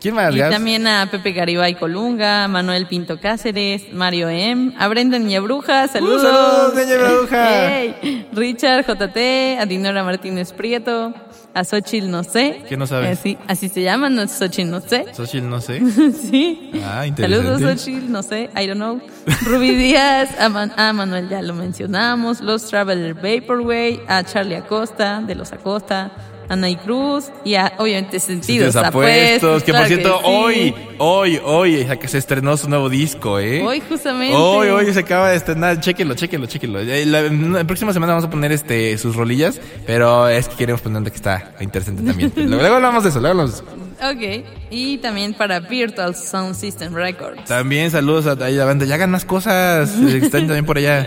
¿Quién 0.00 0.14
más, 0.14 0.34
Y 0.34 0.38
también 0.38 0.86
a 0.86 1.08
Pepe 1.10 1.32
Garibay 1.32 1.74
Colunga, 1.74 2.44
a 2.44 2.48
Manuel 2.48 2.86
Pinto 2.86 3.18
Cáceres, 3.18 3.92
Mario 3.92 4.28
M, 4.28 4.72
a 4.78 4.88
Brenda 4.88 5.18
Niña 5.18 5.40
Bruja, 5.40 5.88
saludos. 5.88 6.22
Uh, 6.22 6.76
saludos, 6.76 7.20
Bruja. 7.20 7.48
Richard 8.32 8.84
JT, 8.86 9.58
a 9.58 9.66
Dinora 9.66 10.04
Martínez 10.04 10.52
Prieto, 10.52 11.14
a 11.54 11.64
Xochitl 11.64 12.10
No 12.10 12.22
sé. 12.24 12.62
¿Qué 12.68 12.76
no 12.76 12.86
sabes? 12.86 13.18
Así, 13.18 13.38
así 13.48 13.68
se 13.70 13.82
llama, 13.82 14.10
no 14.10 14.22
es 14.22 14.32
Xochitl 14.32 14.70
No 14.70 14.80
sé. 14.80 15.06
Xochitl, 15.14 15.48
no 15.48 15.60
sé. 15.60 15.80
sí. 16.30 16.70
Ah, 16.84 17.06
interesante. 17.06 17.48
Saludos, 17.52 17.80
Xochitl, 17.80 18.12
no 18.12 18.22
sé, 18.22 18.50
I 18.54 18.66
don't 18.66 18.74
know. 18.76 19.00
Rubí 19.44 19.74
Díaz, 19.74 20.28
a, 20.38 20.48
Man- 20.50 20.72
a 20.76 20.92
Manuel 20.92 21.28
ya 21.30 21.40
lo 21.42 21.54
mencionamos, 21.54 22.40
Los 22.42 22.66
Traveler 22.66 23.14
Vaporway, 23.14 24.00
a 24.08 24.22
Charlie 24.24 24.56
Acosta, 24.56 25.22
de 25.26 25.34
los 25.34 25.52
Acosta, 25.52 26.10
a 26.48 26.56
Nay 26.56 26.76
Cruz 26.76 27.30
y 27.44 27.54
a, 27.54 27.72
obviamente, 27.78 28.18
Sentidos, 28.20 28.72
Sentidos 28.72 28.76
apuestos. 28.76 29.62
Que 29.62 29.72
por 29.72 29.80
claro 29.82 29.86
cierto, 29.88 30.18
sí. 30.18 30.24
hoy, 30.24 30.74
hoy, 30.98 31.40
hoy, 31.44 31.86
que 32.00 32.08
se 32.08 32.18
estrenó 32.18 32.56
su 32.56 32.68
nuevo 32.68 32.88
disco, 32.88 33.38
¿eh? 33.38 33.62
Hoy, 33.62 33.82
justamente. 33.88 34.34
Hoy, 34.36 34.68
hoy 34.68 34.92
se 34.92 35.00
acaba 35.00 35.30
de 35.30 35.36
estrenar, 35.36 35.80
chéquenlo, 35.80 36.14
chéquenlo, 36.14 36.46
chéquenlo. 36.46 36.80
Eh, 36.80 37.06
La, 37.06 37.22
la 37.22 37.64
próxima 37.64 37.92
semana 37.92 38.12
vamos 38.14 38.26
a 38.26 38.30
poner 38.30 38.52
este 38.52 38.96
sus 38.98 39.16
rolillas, 39.16 39.60
pero 39.86 40.28
es 40.28 40.48
que 40.48 40.56
queremos 40.56 40.80
poner 40.80 40.96
que 41.04 41.16
está 41.16 41.52
interesante 41.60 42.02
también. 42.02 42.32
luego, 42.36 42.76
hablamos 42.76 43.02
de 43.02 43.10
eso, 43.10 43.20
luego 43.20 43.40
hablamos 43.40 43.64
de 43.64 43.72
eso. 43.72 43.86
Ok, 44.10 44.44
y 44.70 44.98
también 44.98 45.32
para 45.32 45.60
Virtual 45.60 46.14
Sound 46.14 46.54
System 46.54 46.94
Records. 46.94 47.44
También 47.44 47.90
saludos 47.90 48.26
a, 48.26 48.32
a 48.32 48.50
la 48.50 48.64
banda, 48.64 48.84
ya 48.84 48.96
hagan 48.96 49.10
más 49.10 49.24
cosas, 49.24 49.90
que 50.06 50.18
están 50.18 50.46
también 50.46 50.66
por 50.66 50.78
allá. 50.78 51.06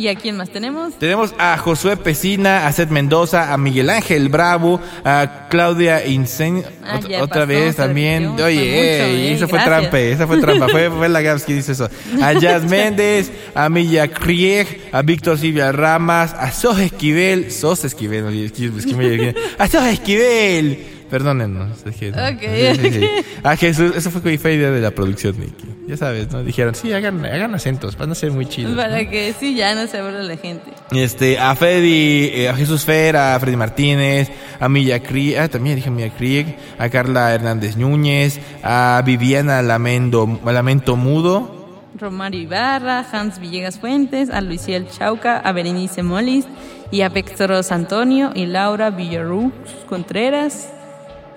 ¿Y 0.00 0.08
a 0.08 0.14
quién 0.14 0.34
más 0.38 0.48
tenemos? 0.48 0.98
Tenemos 0.98 1.34
a 1.38 1.58
Josué 1.58 1.94
Pesina, 1.98 2.66
a 2.66 2.72
Seth 2.72 2.88
Mendoza, 2.88 3.52
a 3.52 3.58
Miguel 3.58 3.90
Ángel 3.90 4.30
Bravo, 4.30 4.80
a 5.04 5.46
Claudia 5.50 6.06
Insen, 6.06 6.64
Ah, 6.82 7.00
otra 7.20 7.26
pasó, 7.40 7.46
vez 7.46 7.76
también. 7.76 8.22
repitió, 8.22 8.46
Oye, 8.46 8.54
mucho, 8.60 8.70
ey, 8.72 9.26
eh, 9.28 9.32
esa 9.34 9.46
fue 9.46 9.58
trampa, 9.58 9.98
esa 10.00 10.26
fue 10.26 10.38
trampa, 10.40 10.68
fue, 10.68 10.90
fue 10.90 11.08
la 11.10 11.20
Gabs 11.20 11.44
que 11.44 11.52
dice 11.52 11.72
eso. 11.72 11.90
A 12.22 12.32
Jazz 12.40 12.64
Méndez, 12.64 13.30
a 13.54 13.68
Milla 13.68 14.08
Krieg, 14.08 14.88
a 14.90 15.02
Víctor 15.02 15.36
Silvia 15.36 15.70
Ramas, 15.70 16.32
a 16.32 16.50
Sos 16.50 16.78
Esquivel, 16.80 17.52
Sos 17.52 17.84
Esquivel, 17.84 18.24
no, 18.24 18.30
Esquivel, 18.30 18.78
Esquivel, 18.78 19.34
a 19.58 19.68
Sos 19.68 19.84
Esquivel. 19.84 20.99
Perdónennos. 21.10 21.84
es 21.84 21.96
que- 21.96 22.10
Ok. 22.10 22.76
sí, 22.76 22.80
sí, 22.82 23.00
sí. 23.00 23.08
A 23.42 23.56
Jesús, 23.56 23.92
eso 23.96 24.10
fue, 24.10 24.38
fue 24.38 24.54
idea 24.54 24.70
de 24.70 24.80
la 24.80 24.90
producción, 24.92 25.38
Nicky. 25.38 25.64
Ya 25.88 25.96
sabes, 25.96 26.30
¿no? 26.30 26.44
Dijeron, 26.44 26.74
sí, 26.76 26.92
hagan, 26.92 27.24
hagan 27.26 27.52
acentos, 27.54 27.96
van 27.98 28.12
a 28.12 28.14
ser 28.14 28.30
muy 28.30 28.46
chidos. 28.46 28.70
¿no? 28.70 28.76
Para 28.76 29.08
que 29.10 29.34
sí, 29.38 29.56
ya 29.56 29.74
no 29.74 29.86
se 29.88 29.98
aburra 29.98 30.22
la 30.22 30.36
gente. 30.36 30.70
Este, 30.92 31.36
a 31.38 31.54
Freddy, 31.56 32.30
eh, 32.32 32.48
a 32.48 32.54
Jesús 32.54 32.84
Fer, 32.84 33.16
a 33.16 33.38
Freddy 33.40 33.56
Martínez, 33.56 34.30
a 34.60 34.68
Milla 34.68 35.00
Krieg, 35.00 35.36
ah, 35.38 35.48
también 35.48 35.74
dije 35.76 35.90
Milla 35.90 36.10
Krieg, 36.10 36.56
a 36.78 36.88
Carla 36.90 37.34
Hernández 37.34 37.76
Núñez, 37.76 38.38
a 38.62 39.02
Viviana 39.04 39.62
Lamento, 39.62 40.40
Lamento 40.44 40.94
Mudo, 40.96 41.58
Romario 41.98 42.40
Ibarra, 42.40 43.04
Hans 43.12 43.40
Villegas 43.40 43.78
Fuentes, 43.80 44.30
a 44.30 44.40
Luisiel 44.40 44.86
Chauca, 44.88 45.38
a 45.38 45.50
Berenice 45.52 46.02
Molis 46.04 46.44
y 46.92 47.00
a 47.02 47.08
Víctor 47.08 47.52
Antonio 47.70 48.30
y 48.34 48.46
Laura 48.46 48.90
Villarrux 48.90 49.52
Contreras, 49.88 50.68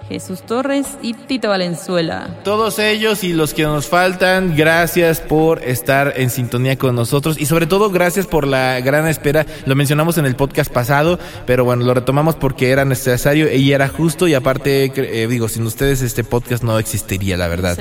Jesús 0.09 0.41
Torres 0.43 0.87
y 1.01 1.13
Tito 1.13 1.49
Valenzuela. 1.49 2.27
Todos 2.43 2.79
ellos 2.79 3.23
y 3.23 3.33
los 3.33 3.53
que 3.53 3.63
nos 3.63 3.87
faltan, 3.87 4.55
gracias 4.55 5.21
por 5.21 5.63
estar 5.63 6.13
en 6.17 6.29
sintonía 6.29 6.77
con 6.77 6.95
nosotros 6.95 7.39
y 7.39 7.45
sobre 7.45 7.67
todo 7.67 7.89
gracias 7.89 8.27
por 8.27 8.45
la 8.45 8.79
gran 8.81 9.07
espera. 9.07 9.45
Lo 9.65 9.75
mencionamos 9.75 10.17
en 10.17 10.25
el 10.25 10.35
podcast 10.35 10.71
pasado, 10.71 11.19
pero 11.45 11.63
bueno, 11.63 11.85
lo 11.85 11.93
retomamos 11.93 12.35
porque 12.35 12.71
era 12.71 12.85
necesario 12.85 13.53
y 13.53 13.71
era 13.71 13.87
justo 13.87 14.27
y 14.27 14.33
aparte, 14.33 14.91
eh, 14.95 15.27
digo, 15.27 15.47
sin 15.47 15.65
ustedes 15.65 16.01
este 16.01 16.23
podcast 16.23 16.63
no 16.63 16.79
existiría, 16.79 17.37
la 17.37 17.47
verdad. 17.47 17.77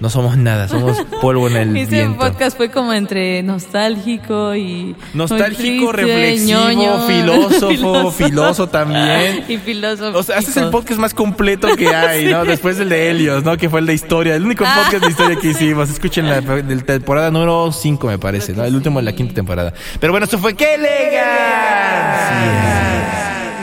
No 0.00 0.10
somos 0.10 0.36
nada, 0.36 0.68
somos 0.68 0.98
polvo 1.22 1.48
en 1.48 1.56
el 1.56 1.76
Ese 1.76 1.90
viento. 1.90 2.18
podcast 2.18 2.56
fue 2.56 2.70
como 2.70 2.92
entre 2.92 3.42
nostálgico 3.42 4.54
y... 4.54 4.94
Nostálgico, 5.14 5.92
triste, 5.92 5.92
reflexivo, 5.92 6.60
ñoño. 6.60 7.06
filósofo, 7.06 8.10
filoso 8.10 8.68
también. 8.68 9.44
Y 9.48 9.56
filósofo. 9.56 10.18
O 10.18 10.22
sea, 10.22 10.38
este 10.38 10.50
es 10.50 10.56
el 10.58 10.70
podcast 10.70 11.00
más 11.00 11.14
completo 11.14 11.45
que 11.76 11.88
hay, 11.88 12.26
¿no? 12.26 12.44
Después 12.46 12.76
del 12.78 12.88
de 12.88 13.10
Helios, 13.10 13.44
¿no? 13.44 13.56
Que 13.56 13.70
fue 13.70 13.80
el 13.80 13.86
de 13.86 13.94
historia. 13.94 14.34
El 14.34 14.44
único 14.44 14.64
Ah. 14.66 14.82
podcast 14.84 15.04
de 15.04 15.10
historia 15.10 15.36
que 15.36 15.48
hicimos. 15.48 15.88
Escuchen 15.90 16.28
la 16.28 16.40
de 16.62 16.76
temporada 16.82 17.30
número 17.30 17.70
5, 17.72 18.06
me 18.08 18.18
parece, 18.18 18.52
¿no? 18.52 18.64
El 18.64 18.74
último 18.74 18.98
de 18.98 19.04
la 19.04 19.12
quinta 19.14 19.34
temporada. 19.34 19.72
Pero 20.00 20.12
bueno, 20.12 20.24
esto 20.24 20.38
fue 20.38 20.54
¡Qué 20.54 20.74
elegancia! 20.74 21.22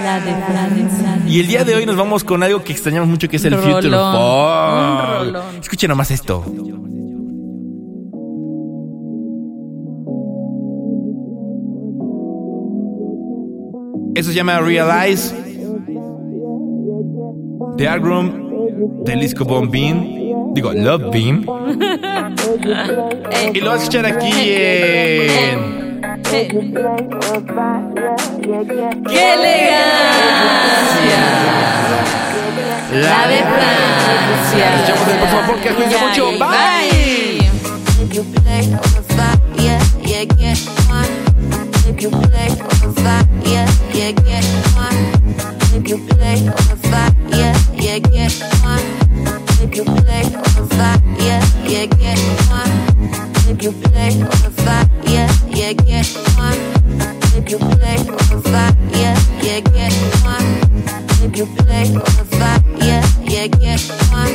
La 0.04 0.19
de 0.19 0.34
Francia. 0.34 1.19
Y 1.28 1.39
el 1.39 1.48
día 1.48 1.63
de 1.63 1.76
hoy 1.76 1.86
nos 1.86 1.96
vamos 1.96 2.24
con 2.24 2.43
algo 2.43 2.63
que 2.63 2.74
extrañamos 2.74 3.08
mucho, 3.10 3.30
que 3.30 3.38
es 3.38 3.46
el 3.46 3.54
Rolón, 3.54 3.72
Future 3.74 3.96
rolón. 3.96 5.46
Escuchen 5.62 5.89
nomás 5.89 6.12
esto. 6.12 6.43
Eso 14.15 14.30
se 14.30 14.36
llama 14.36 14.60
Realize. 14.60 15.34
The 17.78 17.88
Art 17.88 18.04
Room 18.04 19.04
de 19.04 19.16
Lisco 19.16 19.46
Bomb 19.46 19.70
Beam. 19.72 20.54
Digo, 20.54 20.72
Love 20.74 21.12
Beam. 21.12 21.46
Y 23.54 23.60
lo 23.60 23.70
vas 23.72 23.80
a 23.80 23.84
escuchar 23.84 24.06
aquí 24.06 24.32
en. 24.32 25.60
Eh. 25.60 26.48
¡Qué 29.10 29.34
elegancia! 29.34 29.74
La 32.94 33.28
de 33.28 33.38
Francia. 33.38 34.72
Nos 34.72 34.90
escuchamos 34.90 35.08
en 35.08 35.14
el 35.14 35.18
próximo 35.18 35.42
podcast. 35.48 35.76
Cuídense 35.76 35.98
mucho. 36.06 36.24
Bye. 36.40 37.50
If 38.02 38.14
you 38.14 38.24
play 38.24 38.64
on 38.74 38.82
the 38.82 39.04
spot, 39.10 39.40
yeah, 39.58 39.80
yeah, 40.04 40.26
get 40.26 40.60
one. 40.90 41.14
If 41.88 42.02
you 42.02 42.10
play 42.10 42.50
on 42.50 42.68
the 42.82 42.90
spot, 43.00 43.26
yeah, 43.46 43.68
yeah, 43.94 44.12
get 44.12 44.46
one. 44.76 45.62
If 45.76 45.90
you 45.90 45.98
play 45.98 46.38
on 46.38 46.64
the 46.70 46.78
spot, 46.84 47.14
yeah, 47.30 47.58
yeah, 47.74 47.98
get 47.98 48.32
one. 48.62 48.86
If 49.60 49.76
you 49.76 49.84
play 49.84 50.24
on 50.24 50.50
the 50.54 50.68
spot, 50.70 51.02
yeah, 51.18 51.42
yeah, 51.66 51.86
get 51.88 52.20
one. 52.48 52.72
If 53.50 53.64
you 53.64 53.72
play 53.72 54.10
on 54.22 54.30
the 54.30 54.52
spot, 54.56 54.88
yeah, 55.04 55.28
yeah, 55.50 55.74
get 55.74 56.06
one. 56.38 56.60
If 57.36 57.50
you 57.50 57.58
play 57.58 57.98
on 57.98 58.22
the 58.30 58.42
spot, 58.46 58.76
yeah, 58.92 59.18
yeah, 59.42 59.60
get 59.62 59.94
one. 60.24 60.46
If 61.26 61.38
you 61.38 61.46
play 61.58 61.88
on 61.90 62.06
the 62.06 62.26
spot, 62.32 62.62
yeah, 62.78 63.04
yeah, 63.24 63.48
get 63.48 63.82
one. 64.12 64.34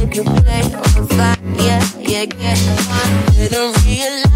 If 0.00 0.16
you 0.16 0.24
play 0.24 0.62
on 0.62 0.90
the 0.96 1.06
spot, 1.12 1.38
yeah, 1.60 1.84
yeah, 2.00 2.24
get 2.24 2.58
one. 2.88 3.12
Didn't 3.36 3.84
realize 3.84 4.33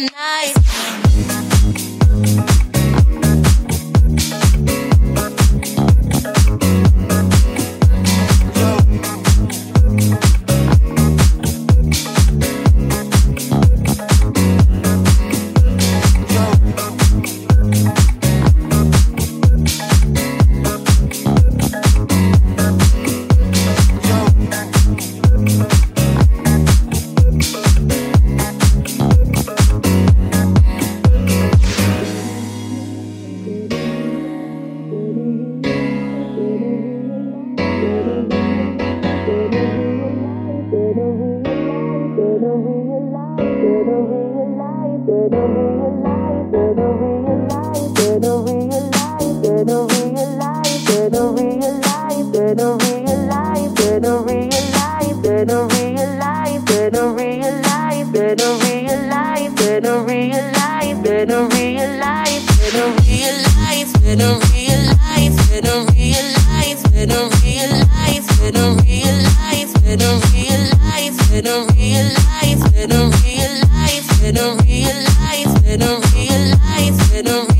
night. 0.00 0.63
realize, 72.14 72.72
they 72.72 72.86
don't 72.86 73.24
realize, 73.24 74.20
they 74.20 74.32
don't 74.32 74.64
realize, 74.64 75.62
they 75.62 75.76
don't 75.76 76.14
realize, 76.14 77.10
they 77.10 77.22
don't. 77.22 77.53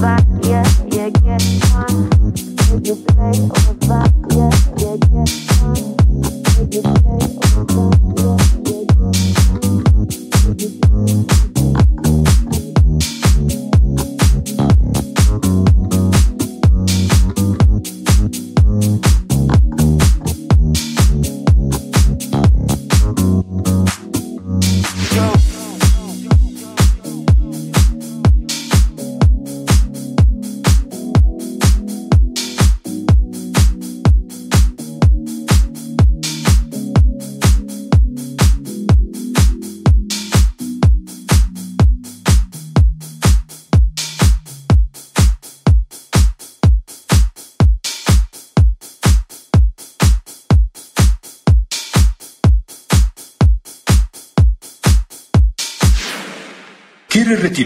back, 0.00 0.24
yeah, 0.42 0.64
yeah, 0.86 1.10
get 1.10 1.42
on. 1.74 2.10
You 2.84 2.96
play 2.96 3.48
or 3.68 3.79